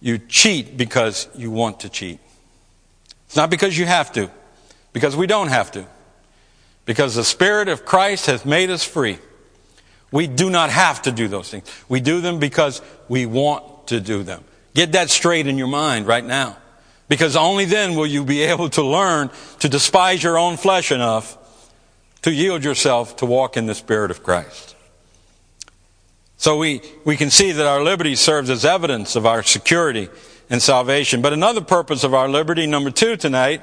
[0.00, 2.20] You cheat because you want to cheat.
[3.26, 4.30] It's not because you have to,
[4.94, 5.84] because we don't have to.
[6.86, 9.18] Because the Spirit of Christ has made us free.
[10.10, 11.70] We do not have to do those things.
[11.86, 14.44] We do them because we want to do them.
[14.72, 16.56] Get that straight in your mind right now.
[17.10, 19.28] Because only then will you be able to learn
[19.58, 21.36] to despise your own flesh enough
[22.22, 24.67] to yield yourself to walk in the Spirit of Christ.
[26.38, 30.08] So we, we can see that our liberty serves as evidence of our security
[30.48, 31.20] and salvation.
[31.20, 33.60] But another purpose of our liberty, number two tonight,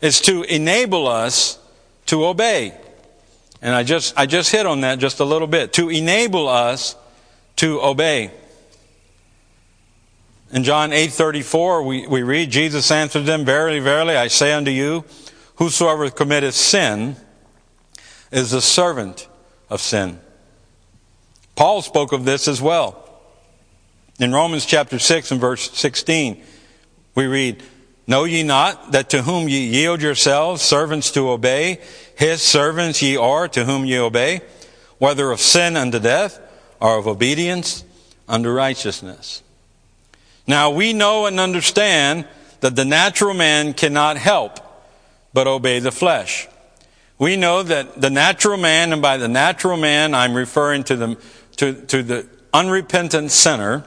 [0.00, 1.58] is to enable us
[2.06, 2.74] to obey.
[3.62, 5.72] And I just, I just hit on that just a little bit.
[5.74, 6.96] To enable us
[7.56, 8.32] to obey.
[10.52, 15.04] In John 8:34 we, we read, Jesus answered them, Verily, verily, I say unto you,
[15.56, 17.14] whosoever committeth sin
[18.32, 19.28] is the servant
[19.68, 20.18] of sin.
[21.56, 23.06] Paul spoke of this as well.
[24.18, 26.42] In Romans chapter 6 and verse 16,
[27.14, 27.62] we read,
[28.06, 31.80] Know ye not that to whom ye yield yourselves servants to obey,
[32.16, 34.40] his servants ye are to whom ye obey,
[34.98, 36.38] whether of sin unto death
[36.80, 37.84] or of obedience
[38.28, 39.42] unto righteousness.
[40.46, 42.26] Now we know and understand
[42.60, 44.58] that the natural man cannot help
[45.32, 46.48] but obey the flesh.
[47.18, 51.16] We know that the natural man, and by the natural man I'm referring to the
[51.60, 53.84] to, to the unrepentant sinner,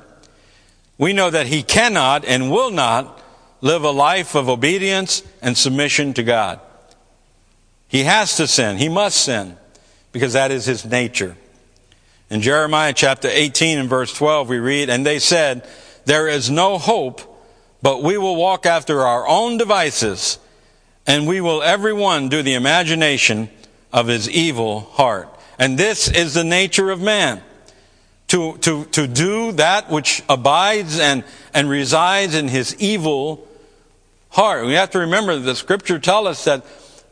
[1.00, 3.20] we know that he cannot and will not
[3.62, 6.60] live a life of obedience and submission to God.
[7.88, 8.78] He has to sin.
[8.78, 9.58] He must sin
[10.12, 11.36] because that is his nature.
[12.30, 15.68] In Jeremiah chapter 18 and verse 12, we read, And they said,
[16.06, 17.22] There is no hope,
[17.82, 20.38] but we will walk after our own devices,
[21.08, 23.50] and we will every one do the imagination
[23.92, 25.28] of his evil heart.
[25.58, 27.42] And this is the nature of man
[28.34, 33.48] to, to, to do that which abides and, and resides in his evil
[34.30, 34.66] heart.
[34.66, 36.66] We have to remember the scripture tells us that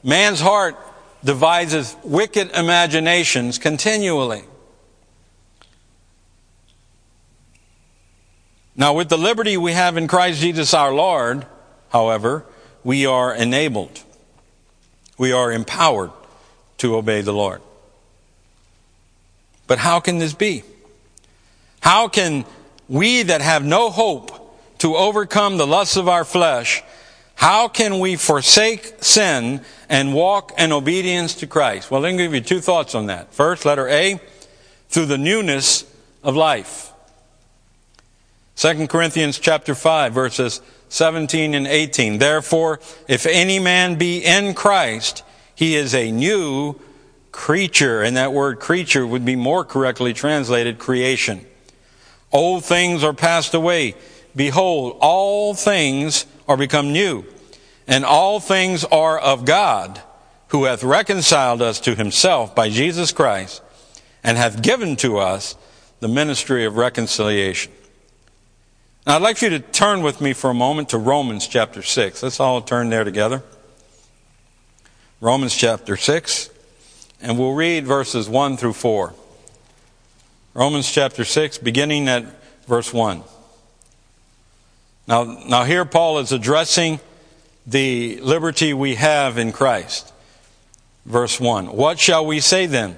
[0.04, 0.76] man's heart
[1.24, 4.42] devises wicked imaginations continually.
[8.76, 11.46] Now, with the liberty we have in Christ Jesus our Lord,
[11.90, 12.46] however,
[12.84, 14.02] we are enabled.
[15.20, 16.10] We are empowered
[16.80, 17.62] to obey the Lord.
[19.68, 20.64] But how can this be?
[21.82, 22.46] How can
[22.88, 24.38] we that have no hope
[24.80, 26.82] to overcome the lusts of our flesh,
[27.36, 31.92] how can we forsake sin and walk in obedience to Christ?
[31.92, 33.34] Well, let me give you two thoughts on that.
[33.34, 34.20] First, letter A,
[34.90, 35.86] through the newness
[36.24, 36.92] of life.
[38.58, 42.18] 2 Corinthians chapter 5 verses 17 and 18.
[42.18, 45.24] Therefore, if any man be in Christ,
[45.56, 46.80] he is a new
[47.32, 48.02] creature.
[48.02, 51.46] And that word creature would be more correctly translated creation.
[52.32, 53.96] Old things are passed away.
[54.36, 57.26] Behold, all things are become new.
[57.88, 60.02] And all things are of God,
[60.50, 63.62] who hath reconciled us to himself by Jesus Christ,
[64.24, 65.56] and hath given to us
[66.00, 67.72] the ministry of reconciliation.
[69.06, 72.24] Now, I'd like you to turn with me for a moment to Romans chapter 6.
[72.24, 73.44] Let's all turn there together.
[75.20, 76.50] Romans chapter 6,
[77.22, 79.14] and we'll read verses 1 through 4.
[80.54, 82.26] Romans chapter 6, beginning at
[82.68, 83.24] verse 1.
[85.08, 87.00] Now, now here Paul is addressing
[87.66, 90.12] the liberty we have in Christ.
[91.06, 92.98] Verse 1 What shall we say then?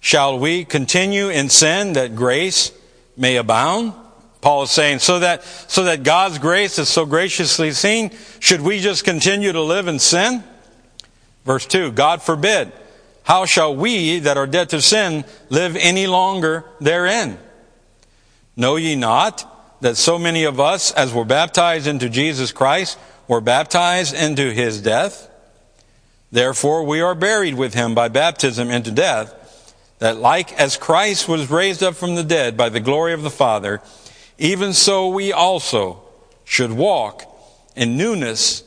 [0.00, 2.70] Shall we continue in sin that grace
[3.16, 3.94] may abound?
[4.42, 8.10] Paul is saying, so that, so that God's grace is so graciously seen,
[8.40, 10.44] should we just continue to live in sin?
[11.46, 12.72] Verse 2 God forbid.
[13.24, 17.38] How shall we that are dead to sin live any longer therein?
[18.56, 23.40] Know ye not that so many of us, as were baptized into Jesus Christ, were
[23.40, 25.28] baptized into his death?
[26.30, 29.34] Therefore we are buried with him by baptism into death,
[29.98, 33.30] that like as Christ was raised up from the dead by the glory of the
[33.30, 33.80] Father,
[34.38, 36.02] even so we also
[36.44, 37.24] should walk
[37.76, 38.64] in newness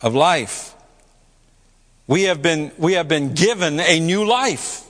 [0.00, 0.74] of life.
[2.06, 4.84] We have been, we have been given a new life.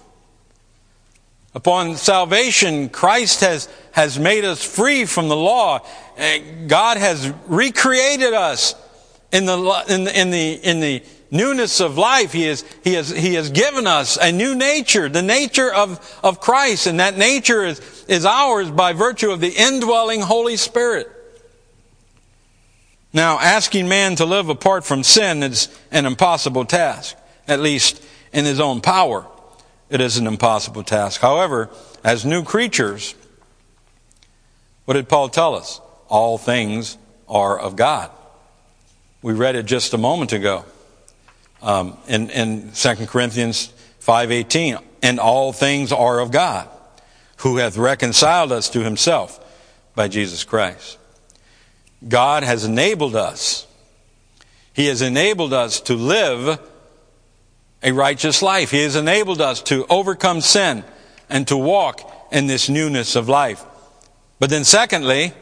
[1.54, 5.80] Upon salvation, Christ has, has made us free from the law.
[6.16, 8.74] Eh, God has recreated us
[9.32, 12.32] in the, in the, in the, in the newness of life.
[12.32, 16.40] He has, he, has, he has given us a new nature, the nature of, of
[16.40, 21.10] Christ, and that nature is, is ours by virtue of the indwelling Holy Spirit.
[23.12, 28.44] Now, asking man to live apart from sin is an impossible task, at least in
[28.44, 29.26] his own power.
[29.90, 31.20] It is an impossible task.
[31.20, 31.68] However,
[32.02, 33.14] as new creatures,
[34.86, 35.80] what did Paul tell us?
[36.08, 36.96] All things
[37.28, 38.10] are of God.
[39.20, 40.64] We read it just a moment ago
[41.60, 44.82] um, in, in 2 Corinthians 5.18.
[45.02, 46.68] And all things are of God,
[47.38, 49.38] who hath reconciled us to himself
[49.94, 50.96] by Jesus Christ.
[52.08, 53.66] God has enabled us.
[54.72, 56.58] He has enabled us to live
[57.82, 58.70] a righteous life.
[58.70, 60.84] He has enabled us to overcome sin
[61.28, 63.64] and to walk in this newness of life.
[64.38, 65.32] But then secondly,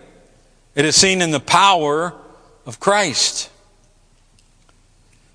[0.75, 2.15] it is seen in the power
[2.67, 3.51] of Christ.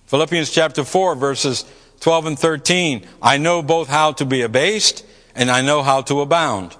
[0.07, 1.65] Philippians chapter 4 verses
[2.01, 3.05] 12 and 13.
[3.21, 6.75] I know both how to be abased and I know how to abound.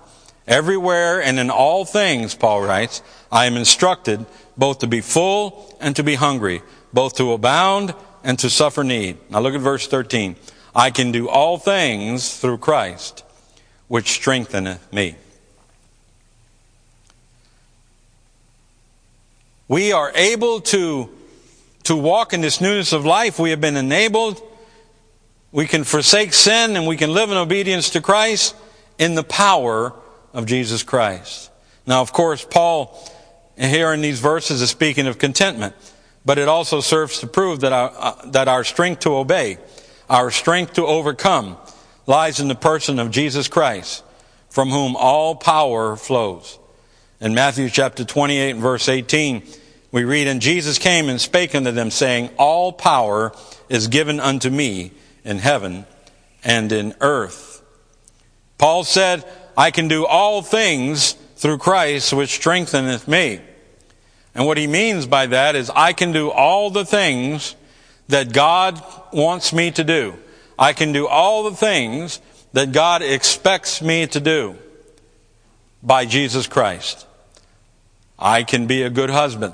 [0.48, 3.02] Everywhere and in all things, Paul writes,
[3.36, 6.62] I am instructed both to be full and to be hungry,
[6.94, 7.94] both to abound
[8.24, 9.18] and to suffer need.
[9.30, 10.38] Now look at verse 13.
[10.74, 13.26] I can do all things through Christ,
[13.90, 15.16] which strengtheneth me.
[19.68, 21.10] We are able to,
[21.84, 23.38] to walk in this newness of life.
[23.38, 24.42] We have been enabled.
[25.52, 28.56] We can forsake sin and we can live in obedience to Christ
[28.98, 29.92] in the power
[30.32, 31.52] of Jesus Christ.
[31.86, 32.98] Now, of course, Paul
[33.58, 35.76] here in these verses is speaking of contentment,
[36.26, 39.58] but it also serves to prove that our, uh, that our strength to obey,
[40.10, 41.58] our strength to overcome,
[42.06, 44.04] lies in the person of Jesus Christ,
[44.50, 46.60] from whom all power flows.
[47.22, 49.44] In Matthew chapter 28 verse 18,
[49.92, 53.32] we read, And Jesus came and spake unto them, saying, All power
[53.70, 54.92] is given unto me
[55.24, 55.86] in heaven
[56.44, 57.62] and in earth.
[58.58, 59.24] Paul said,
[59.58, 63.42] I can do all things through Christ which strengtheneth me.
[64.34, 67.56] And what he means by that is I can do all the things
[68.08, 68.82] that God
[69.14, 70.16] wants me to do.
[70.58, 72.20] I can do all the things
[72.54, 74.58] that God expects me to do
[75.82, 77.06] by Jesus Christ.
[78.18, 79.54] I can be a good husband.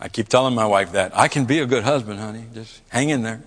[0.00, 1.16] I keep telling my wife that.
[1.16, 2.44] I can be a good husband, honey.
[2.54, 3.42] Just hang in there.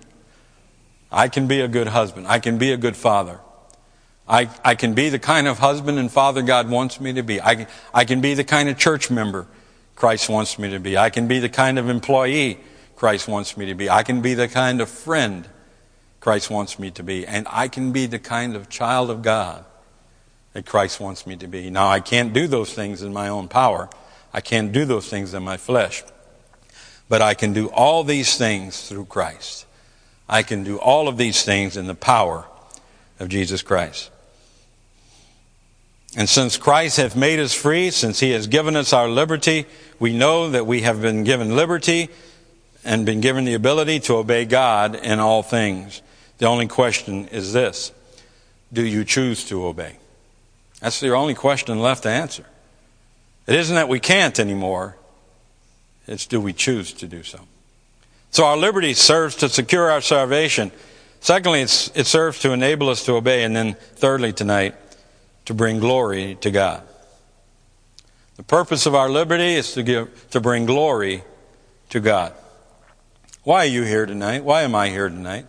[1.11, 2.27] I can be a good husband.
[2.27, 3.39] I can be a good father.
[4.31, 7.41] I, I can be the kind of husband and father God wants me to be.
[7.41, 9.45] I I can be the kind of church member
[9.95, 10.97] Christ wants me to be.
[10.97, 12.59] I can be the kind of employee
[12.95, 13.89] Christ wants me to be.
[13.89, 15.47] I can be the kind of friend
[16.21, 17.27] Christ wants me to be.
[17.27, 19.65] And I can be the kind of child of God
[20.53, 21.69] that Christ wants me to be.
[21.69, 23.89] Now, I can't do those things in my own power.
[24.33, 26.03] I can't do those things in my flesh.
[27.09, 29.65] But I can do all these things through Christ.
[30.29, 32.45] I can do all of these things in the power
[33.19, 34.09] of Jesus Christ.
[36.17, 39.65] And since Christ hath made us free, since he has given us our liberty,
[39.99, 42.09] we know that we have been given liberty
[42.83, 46.01] and been given the ability to obey God in all things.
[46.39, 47.91] The only question is this
[48.73, 49.97] Do you choose to obey?
[50.81, 52.45] That's the only question left to answer.
[53.47, 54.97] It isn't that we can't anymore,
[56.07, 57.39] it's do we choose to do so?
[58.31, 60.71] So our liberty serves to secure our salvation.
[61.19, 63.43] Secondly, it serves to enable us to obey.
[63.43, 64.73] And then thirdly, tonight,
[65.45, 66.83] to bring glory to God.
[68.37, 71.23] The purpose of our liberty is to give, to bring glory
[71.89, 72.33] to God.
[73.43, 74.43] Why are you here tonight?
[74.43, 75.45] Why am I here tonight?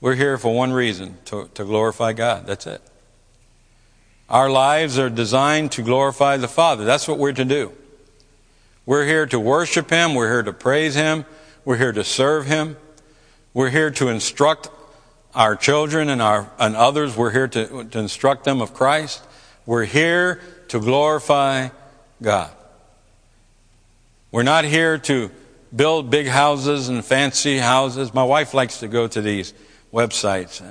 [0.00, 2.46] We're here for one reason, to, to glorify God.
[2.46, 2.82] That's it.
[4.28, 6.84] Our lives are designed to glorify the Father.
[6.84, 7.72] That's what we're to do.
[8.84, 10.14] We're here to worship Him.
[10.14, 11.24] We're here to praise Him.
[11.64, 12.76] We're here to serve Him.
[13.54, 14.68] We're here to instruct
[15.36, 17.16] our children and, our, and others.
[17.16, 19.22] We're here to, to instruct them of Christ.
[19.66, 21.68] We're here to glorify
[22.20, 22.50] God.
[24.32, 25.30] We're not here to
[25.74, 28.14] build big houses and fancy houses.
[28.14, 29.52] My wife likes to go to these
[29.92, 30.62] websites.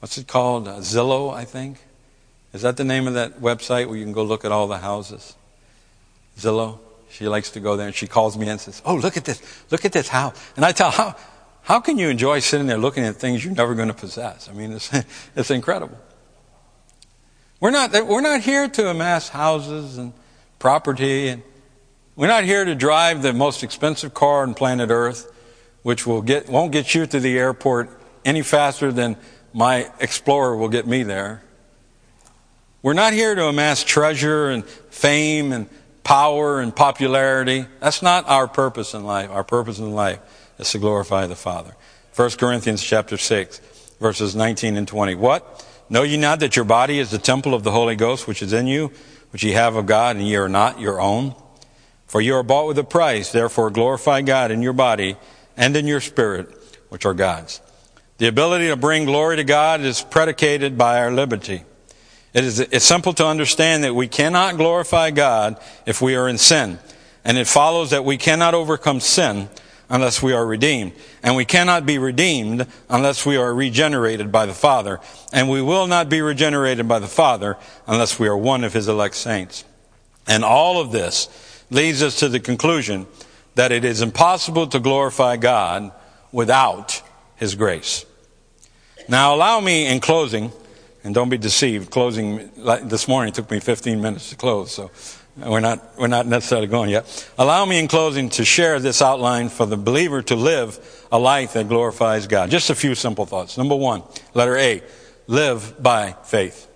[0.00, 0.68] What's it called?
[0.68, 1.78] Uh, Zillow, I think.
[2.52, 4.78] Is that the name of that website where you can go look at all the
[4.78, 5.34] houses?
[6.38, 6.78] Zillow.
[7.08, 9.42] She likes to go there and she calls me and says, Oh, look at this.
[9.70, 10.52] Look at this house.
[10.56, 11.14] And I tell her,
[11.62, 14.48] how, can you enjoy sitting there looking at things you're never going to possess?
[14.48, 14.90] I mean, it's,
[15.36, 15.98] it's incredible.
[17.60, 20.12] We're not, we're not here to amass houses and
[20.58, 21.42] property and
[22.14, 25.32] we're not here to drive the most expensive car on planet Earth,
[25.82, 27.88] which will get, won't get you to the airport
[28.24, 29.16] any faster than
[29.54, 31.42] my Explorer will get me there.
[32.82, 35.68] We're not here to amass treasure and fame and
[36.04, 37.66] power and popularity.
[37.80, 39.30] That's not our purpose in life.
[39.30, 40.18] Our purpose in life
[40.62, 41.74] is to glorify the Father.
[42.14, 43.60] 1 Corinthians chapter 6,
[44.00, 45.14] verses 19 and 20.
[45.14, 45.66] What?
[45.88, 48.52] Know ye not that your body is the temple of the Holy Ghost which is
[48.52, 48.92] in you,
[49.30, 51.34] which ye have of God, and ye are not your own?
[52.06, 55.16] For you are bought with a price, therefore glorify God in your body
[55.56, 56.48] and in your spirit,
[56.88, 57.60] which are God's.
[58.18, 61.64] The ability to bring glory to God is predicated by our liberty.
[62.34, 66.38] It is, it's simple to understand that we cannot glorify God if we are in
[66.38, 66.78] sin.
[67.24, 69.48] And it follows that we cannot overcome sin
[69.92, 70.92] unless we are redeemed.
[71.22, 74.98] And we cannot be redeemed unless we are regenerated by the Father.
[75.32, 78.88] And we will not be regenerated by the Father unless we are one of His
[78.88, 79.64] elect saints.
[80.26, 81.28] And all of this
[81.70, 83.06] leads us to the conclusion
[83.54, 85.92] that it is impossible to glorify God
[86.32, 87.02] without
[87.36, 88.06] His grace.
[89.08, 90.52] Now, allow me in closing,
[91.04, 94.90] and don't be deceived, closing this morning took me 15 minutes to close, so
[95.36, 97.30] we're not, we're not necessarily going yet.
[97.38, 101.54] Allow me in closing to share this outline for the believer to live a life
[101.54, 102.50] that glorifies God.
[102.50, 103.56] Just a few simple thoughts.
[103.56, 104.02] Number one,
[104.34, 104.82] letter A,
[105.26, 106.68] live by faith.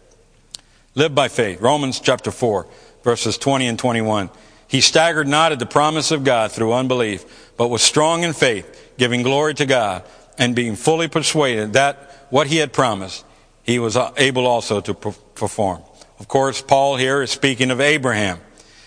[0.95, 1.61] Live by faith.
[1.61, 2.67] Romans chapter 4,
[3.05, 4.31] verses 20 and 21.
[4.69, 8.95] He staggered not at the promise of God through unbelief, but was strong in faith,
[8.97, 10.03] giving glory to God,
[10.39, 13.25] and being fully persuaded that what he had promised,
[13.63, 15.83] he was able also to perform.
[16.19, 18.39] Of course, Paul here is speaking of Abraham.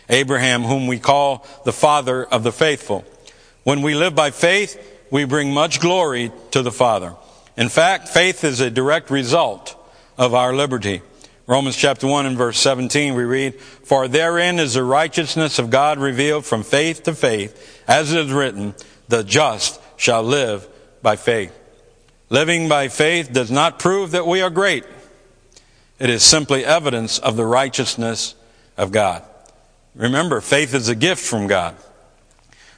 [0.10, 3.06] Abraham, whom we call the father of the faithful.
[3.64, 4.78] When we live by faith,
[5.12, 7.16] we bring much glory to the Father.
[7.56, 9.76] In fact, faith is a direct result
[10.18, 11.02] of our liberty.
[11.46, 15.98] Romans chapter 1 and verse 17 we read, For therein is the righteousness of God
[15.98, 18.76] revealed from faith to faith, as it is written,
[19.08, 20.68] the just shall live
[21.02, 21.56] by faith.
[22.30, 24.84] Living by faith does not prove that we are great.
[26.00, 28.36] It is simply evidence of the righteousness
[28.78, 29.24] of God.
[29.96, 31.76] Remember, faith is a gift from God.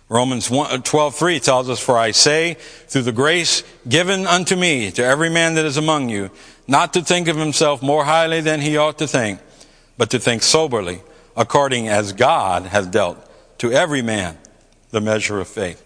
[0.10, 2.58] Romans 12:3 uh, tells us, "For I say,
[2.88, 6.32] through the grace given unto me, to every man that is among you,
[6.68, 9.40] not to think of himself more highly than he ought to think,
[9.98, 11.02] but to think soberly,
[11.38, 13.18] according as God has dealt
[13.60, 14.38] to every man
[14.90, 15.82] the measure of faith."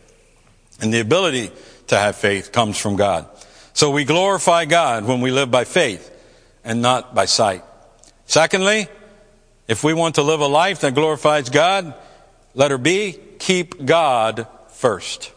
[0.82, 1.52] And the ability
[1.88, 3.28] to have faith comes from God.
[3.74, 6.10] So we glorify God when we live by faith
[6.66, 7.64] and not by sight.
[8.26, 8.90] Secondly,
[9.68, 14.48] if we want to live a life that glorifies God, let letter B, keep God
[14.70, 15.32] first.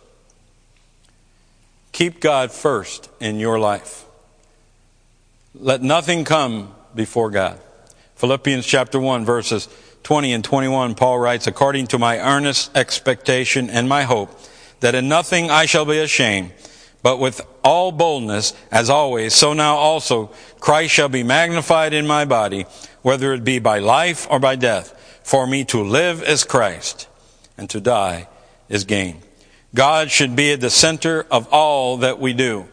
[1.93, 4.05] Keep God first in your life.
[5.55, 7.59] Let nothing come before God.
[8.16, 9.68] Philippians chapter 1 verses
[10.03, 14.31] 20 and 21, Paul writes, according to my earnest expectation and my hope,
[14.81, 16.53] that in nothing I shall be ashamed,
[17.03, 22.25] but with all boldness, as always, so now also Christ shall be magnified in my
[22.25, 22.67] body,
[23.03, 24.95] whether it be by life or by death.
[25.23, 27.07] For me to live is Christ,
[27.57, 28.29] and to die
[28.69, 29.23] is gain.
[29.75, 32.67] God should be at the center of all that we do.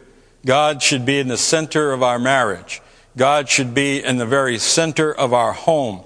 [0.44, 2.80] God should be in the center of our marriage.
[3.16, 6.02] God should be in the very center of our home.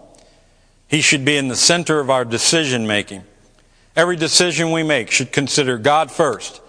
[0.88, 3.22] He should be in the center of our decision making.
[3.94, 6.60] Every decision we make should consider God first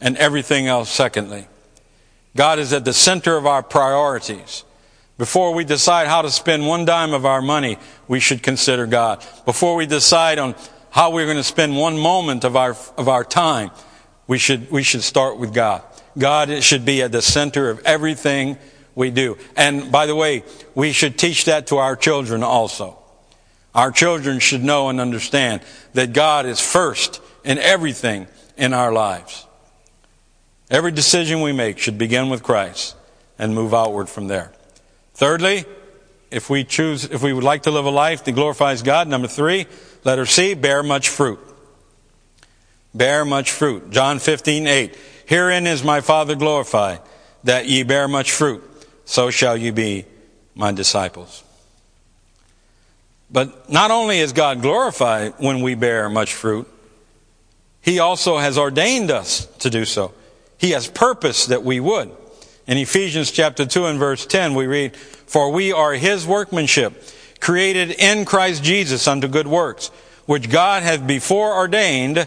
[0.00, 1.48] and everything else secondly.
[2.34, 4.64] God is at the center of our priorities.
[5.18, 9.24] Before we decide how to spend one dime of our money, we should consider God.
[9.46, 10.54] Before we decide on
[10.90, 13.70] how we're going to spend one moment of our, of our time,
[14.26, 15.82] we should, we should start with God.
[16.18, 18.58] God should be at the center of everything
[18.94, 19.38] we do.
[19.56, 20.44] And by the way,
[20.74, 22.98] we should teach that to our children also.
[23.74, 25.62] Our children should know and understand
[25.94, 28.26] that God is first in everything
[28.56, 29.45] in our lives.
[30.70, 32.96] Every decision we make should begin with Christ
[33.38, 34.52] and move outward from there.
[35.14, 35.64] Thirdly,
[36.30, 39.28] if we choose, if we would like to live a life that glorifies God, number
[39.28, 39.66] three,
[40.04, 41.38] letter C, bear much fruit.
[42.94, 43.90] bear much fruit.
[43.90, 44.98] John 15, 8.
[45.26, 47.00] Herein is my Father glorified,
[47.44, 48.62] that ye bear much fruit.
[49.04, 50.06] So shall ye be
[50.54, 51.44] my disciples.
[53.30, 56.68] But not only is God glorified when we bear much fruit,
[57.82, 60.12] He also has ordained us to do so.
[60.58, 62.10] He has purpose that we would.
[62.66, 67.02] In Ephesians chapter 2 and verse 10, we read, For we are His workmanship,
[67.40, 69.88] created in Christ Jesus unto good works,
[70.26, 72.26] which God hath before ordained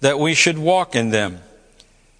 [0.00, 1.40] that we should walk in them.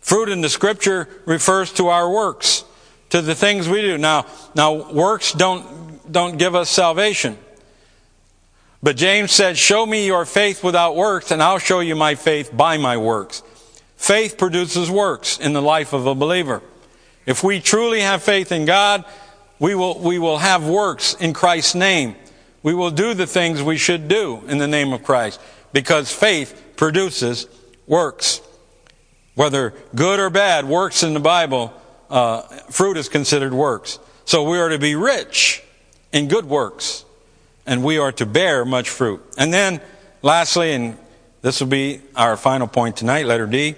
[0.00, 2.64] Fruit in the scripture refers to our works,
[3.10, 3.98] to the things we do.
[3.98, 7.36] Now, now works don't, don't give us salvation.
[8.82, 12.56] But James said, Show me your faith without works, and I'll show you my faith
[12.56, 13.42] by my works.
[13.98, 16.62] Faith produces works in the life of a believer.
[17.26, 19.04] If we truly have faith in God,
[19.58, 22.14] we will, we will have works in Christ's name.
[22.62, 25.40] We will do the things we should do in the name of Christ
[25.72, 27.48] because faith produces
[27.88, 28.40] works.
[29.34, 31.74] Whether good or bad, works in the Bible,
[32.08, 33.98] uh, fruit is considered works.
[34.24, 35.62] So we are to be rich
[36.12, 37.04] in good works
[37.66, 39.20] and we are to bear much fruit.
[39.36, 39.80] And then,
[40.22, 40.96] lastly, and
[41.42, 43.74] this will be our final point tonight, letter D,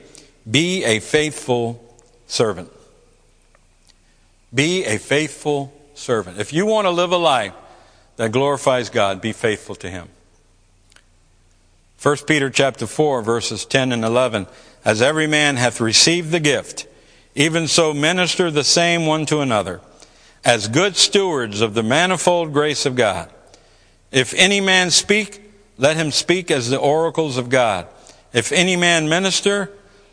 [0.51, 1.83] be a faithful
[2.27, 2.71] servant.
[4.53, 6.39] Be a faithful servant.
[6.39, 7.55] If you want to live a life
[8.17, 10.09] that glorifies God, be faithful to Him.
[12.03, 14.47] 1 Peter chapter 4 verses 10 and 11
[14.85, 16.87] as every man hath received the gift
[17.35, 19.83] even so minister the same one to another
[20.43, 23.31] as good stewards of the manifold grace of God
[24.11, 25.41] if any man speak,
[25.79, 27.87] let him speak as the oracles of God.
[28.33, 29.71] If any man minister,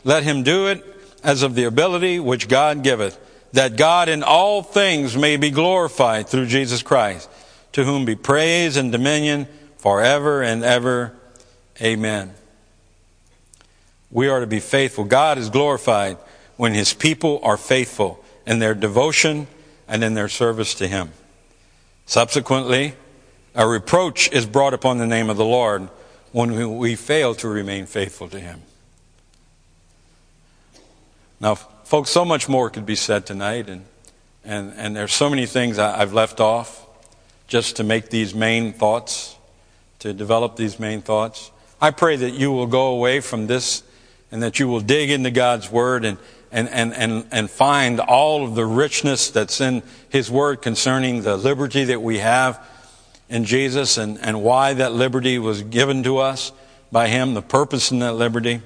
[0.07, 0.85] let him do it
[1.21, 3.19] as of the ability which God giveth,
[3.51, 7.29] that God in all things may be glorified through Jesus Christ,
[7.73, 11.13] to whom be praise and dominion forever and ever.
[11.81, 12.33] Amen.
[14.09, 15.03] We are to be faithful.
[15.03, 16.15] God is glorified
[16.55, 19.47] when his people are faithful in their devotion
[19.89, 21.11] and in their service to him.
[22.05, 22.93] Subsequently,
[23.53, 25.89] a reproach is brought upon the name of the Lord
[26.31, 28.61] when we fail to remain faithful to Him.
[31.39, 33.85] Now, folks, so much more could be said tonight, and,
[34.43, 36.85] and, and there's so many things I've left off
[37.47, 39.35] just to make these main thoughts,
[39.99, 41.51] to develop these main thoughts.
[41.79, 43.83] I pray that you will go away from this
[44.31, 46.17] and that you will dig into God's Word and,
[46.51, 51.37] and, and, and, and find all of the richness that's in His Word concerning the
[51.37, 52.59] liberty that we have
[53.29, 56.51] in Jesus and, and why that liberty was given to us
[56.91, 58.61] by Him, the purpose in that liberty.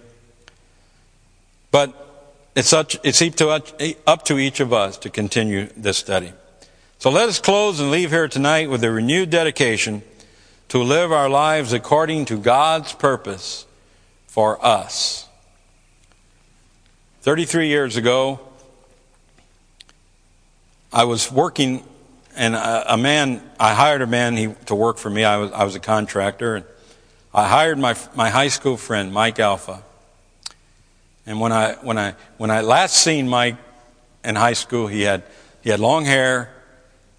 [1.69, 2.11] But
[2.56, 3.22] it's, such, it's
[4.08, 6.34] up to each of us to continue this study.
[6.99, 10.04] So let us close and leave here tonight with a renewed dedication
[10.70, 13.66] to live our lives according to God's purpose
[14.28, 15.28] for us.
[17.22, 18.39] 33 years ago,
[20.93, 21.84] I was working
[22.36, 25.24] and a, a, man, I hired a man he, to work for me.
[25.24, 26.56] I was, I was a contractor.
[26.56, 26.66] And
[27.34, 29.84] I hired my, my high school friend, Mike Alpha.
[31.26, 33.57] And when I, when I, when I last seen Mike
[34.24, 35.24] in high school, he had,
[35.61, 36.53] he had long hair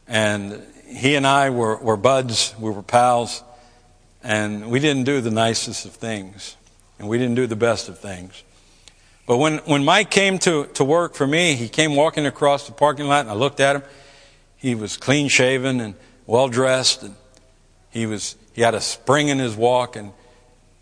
[0.09, 2.55] and he and I were, were buds.
[2.59, 3.42] We were pals.
[4.22, 6.57] And we didn't do the nicest of things.
[6.98, 8.42] And we didn't do the best of things.
[9.26, 12.72] But when, when Mike came to, to work for me, he came walking across the
[12.72, 13.82] parking lot and I looked at him
[14.62, 15.94] he was clean shaven and
[16.24, 17.16] well dressed, and
[17.90, 19.96] he was he had a spring in his walk.
[19.96, 20.12] And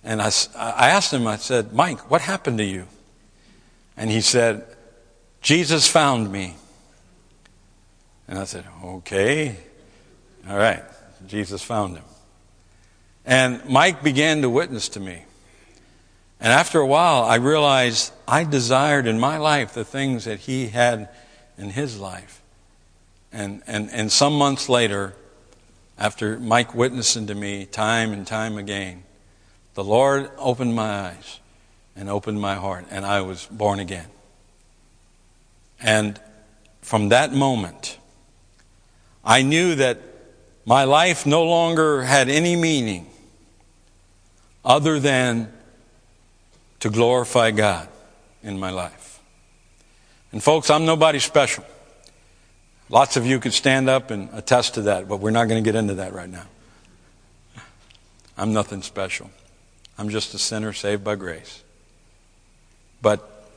[0.04, 2.86] and I, I asked him, I said, Mike, what happened to you?
[4.01, 4.64] And he said,
[5.42, 6.57] Jesus found me.
[8.26, 9.59] And I said, okay,
[10.48, 10.82] all right,
[11.26, 12.05] Jesus found him.
[13.26, 15.24] And Mike began to witness to me.
[16.40, 20.68] And after a while, I realized I desired in my life the things that he
[20.68, 21.11] had
[21.59, 22.40] in his life.
[23.34, 25.12] And, and, and some months later,
[25.98, 29.03] after Mike witnessing to me time and time again,
[29.74, 31.39] the Lord opened my eyes
[31.97, 34.07] and opened my heart, and I was born again.
[35.80, 36.20] And
[36.82, 37.99] from that moment,
[39.24, 39.99] I knew that
[40.64, 43.07] my life no longer had any meaning
[44.64, 45.53] other than
[46.80, 47.88] to glorify God
[48.43, 49.20] in my life.
[50.32, 51.64] And folks, I'm nobody special.
[52.88, 55.66] Lots of you could stand up and attest to that, but we're not going to
[55.66, 56.47] get into that right now.
[58.36, 59.30] I'm nothing special.
[59.99, 61.62] I'm just a sinner saved by grace.
[63.03, 63.48] But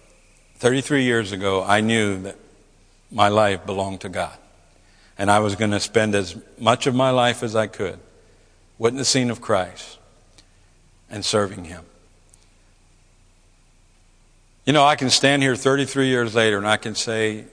[0.58, 2.38] 33 years ago, I knew that
[3.12, 4.38] my life belonged to God.
[5.18, 8.00] And I was going to spend as much of my life as I could
[8.80, 9.98] witnessing of Christ
[11.10, 11.86] and serving Him.
[14.66, 17.46] You know, I can stand here 33 years later and I can say,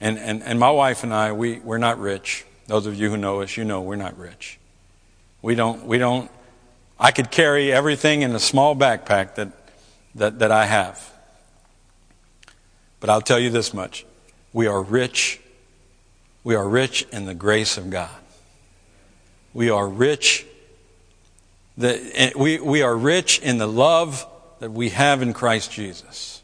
[0.00, 2.44] and, and, and my wife and I, we, we're not rich.
[2.66, 4.58] Those of you who know us, you know we're not rich.
[5.40, 6.30] We don't, we don't,
[6.98, 9.48] I could carry everything in a small backpack that,
[10.14, 11.11] that, that I have.
[13.02, 14.06] But I'll tell you this much.
[14.52, 15.40] We are rich.
[16.44, 18.08] We are rich in the grace of God.
[19.52, 20.46] We are rich.
[21.76, 24.24] The, eh, we, we are rich in the love
[24.60, 26.42] that we have in Christ Jesus.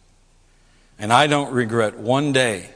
[0.99, 2.71] And I don't regret one day.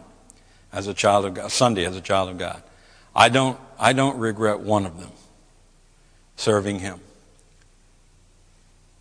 [0.73, 2.63] as a child of God, Sunday as a child of God.
[3.15, 5.11] I don't, I don't regret one of them
[6.37, 7.01] serving Him.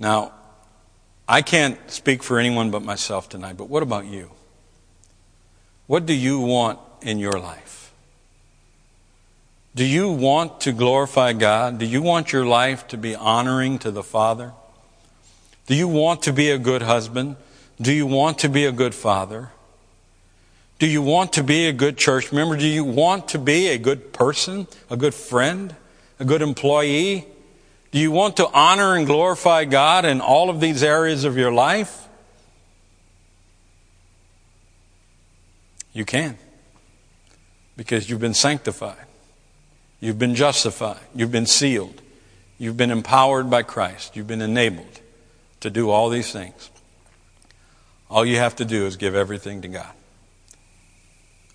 [0.00, 0.32] Now,
[1.28, 4.30] I can't speak for anyone but myself tonight, but what about you?
[5.86, 7.92] What do you want in your life?
[9.76, 11.78] Do you want to glorify God?
[11.78, 14.52] Do you want your life to be honoring to the Father?
[15.66, 17.36] Do you want to be a good husband?
[17.80, 19.50] Do you want to be a good father?
[20.78, 22.56] Do you want to be a good church member?
[22.56, 25.74] Do you want to be a good person, a good friend,
[26.18, 27.26] a good employee?
[27.92, 31.52] Do you want to honor and glorify God in all of these areas of your
[31.52, 32.08] life?
[35.92, 36.36] You can.
[37.76, 39.06] Because you've been sanctified.
[40.00, 41.00] You've been justified.
[41.14, 42.02] You've been sealed.
[42.58, 44.16] You've been empowered by Christ.
[44.16, 45.00] You've been enabled
[45.60, 46.70] to do all these things.
[48.10, 49.92] All you have to do is give everything to God.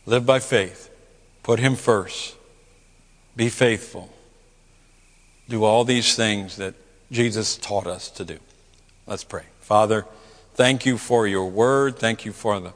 [0.05, 0.89] Live by faith.
[1.43, 2.35] Put Him first.
[3.35, 4.11] Be faithful.
[5.51, 6.75] Do all these things that
[7.11, 8.37] Jesus taught us to do.
[9.05, 9.43] Let's pray.
[9.59, 10.05] Father,
[10.53, 11.99] thank you for your word.
[11.99, 12.71] Thank you for the,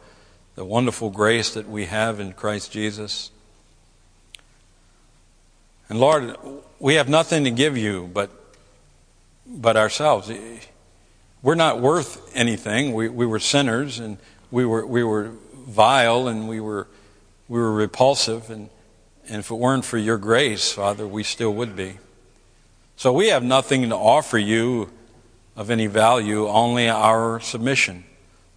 [0.56, 3.32] the wonderful grace that we have in Christ Jesus.
[5.88, 6.36] And Lord,
[6.78, 8.30] we have nothing to give you but,
[9.48, 10.30] but ourselves.
[11.42, 12.92] We're not worth anything.
[12.92, 14.18] We, we were sinners and
[14.52, 16.88] we were, we were vile and we were,
[17.48, 18.50] we were repulsive.
[18.50, 18.70] And,
[19.30, 22.00] and if it weren't for your grace, Father, we still would be.
[22.98, 24.89] So we have nothing to offer you
[25.56, 28.04] of any value, only our submission,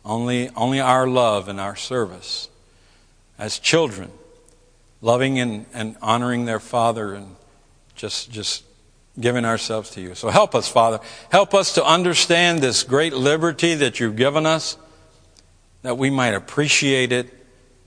[0.04, 2.48] only, only our love and our service.
[3.38, 4.10] As children,
[5.00, 7.36] loving and, and honoring their father and
[7.94, 8.64] just, just
[9.18, 10.14] giving ourselves to you.
[10.14, 11.00] So help us, Father.
[11.30, 14.76] Help us to understand this great liberty that you've given us,
[15.82, 17.32] that we might appreciate it,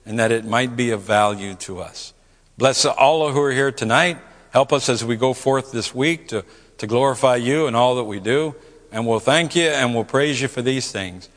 [0.05, 2.13] and that it might be of value to us.
[2.57, 4.17] Bless all who are here tonight.
[4.51, 6.43] Help us as we go forth this week to,
[6.77, 8.53] to glorify you in all that we do.
[8.91, 11.29] And we'll thank you and we'll praise you for these things.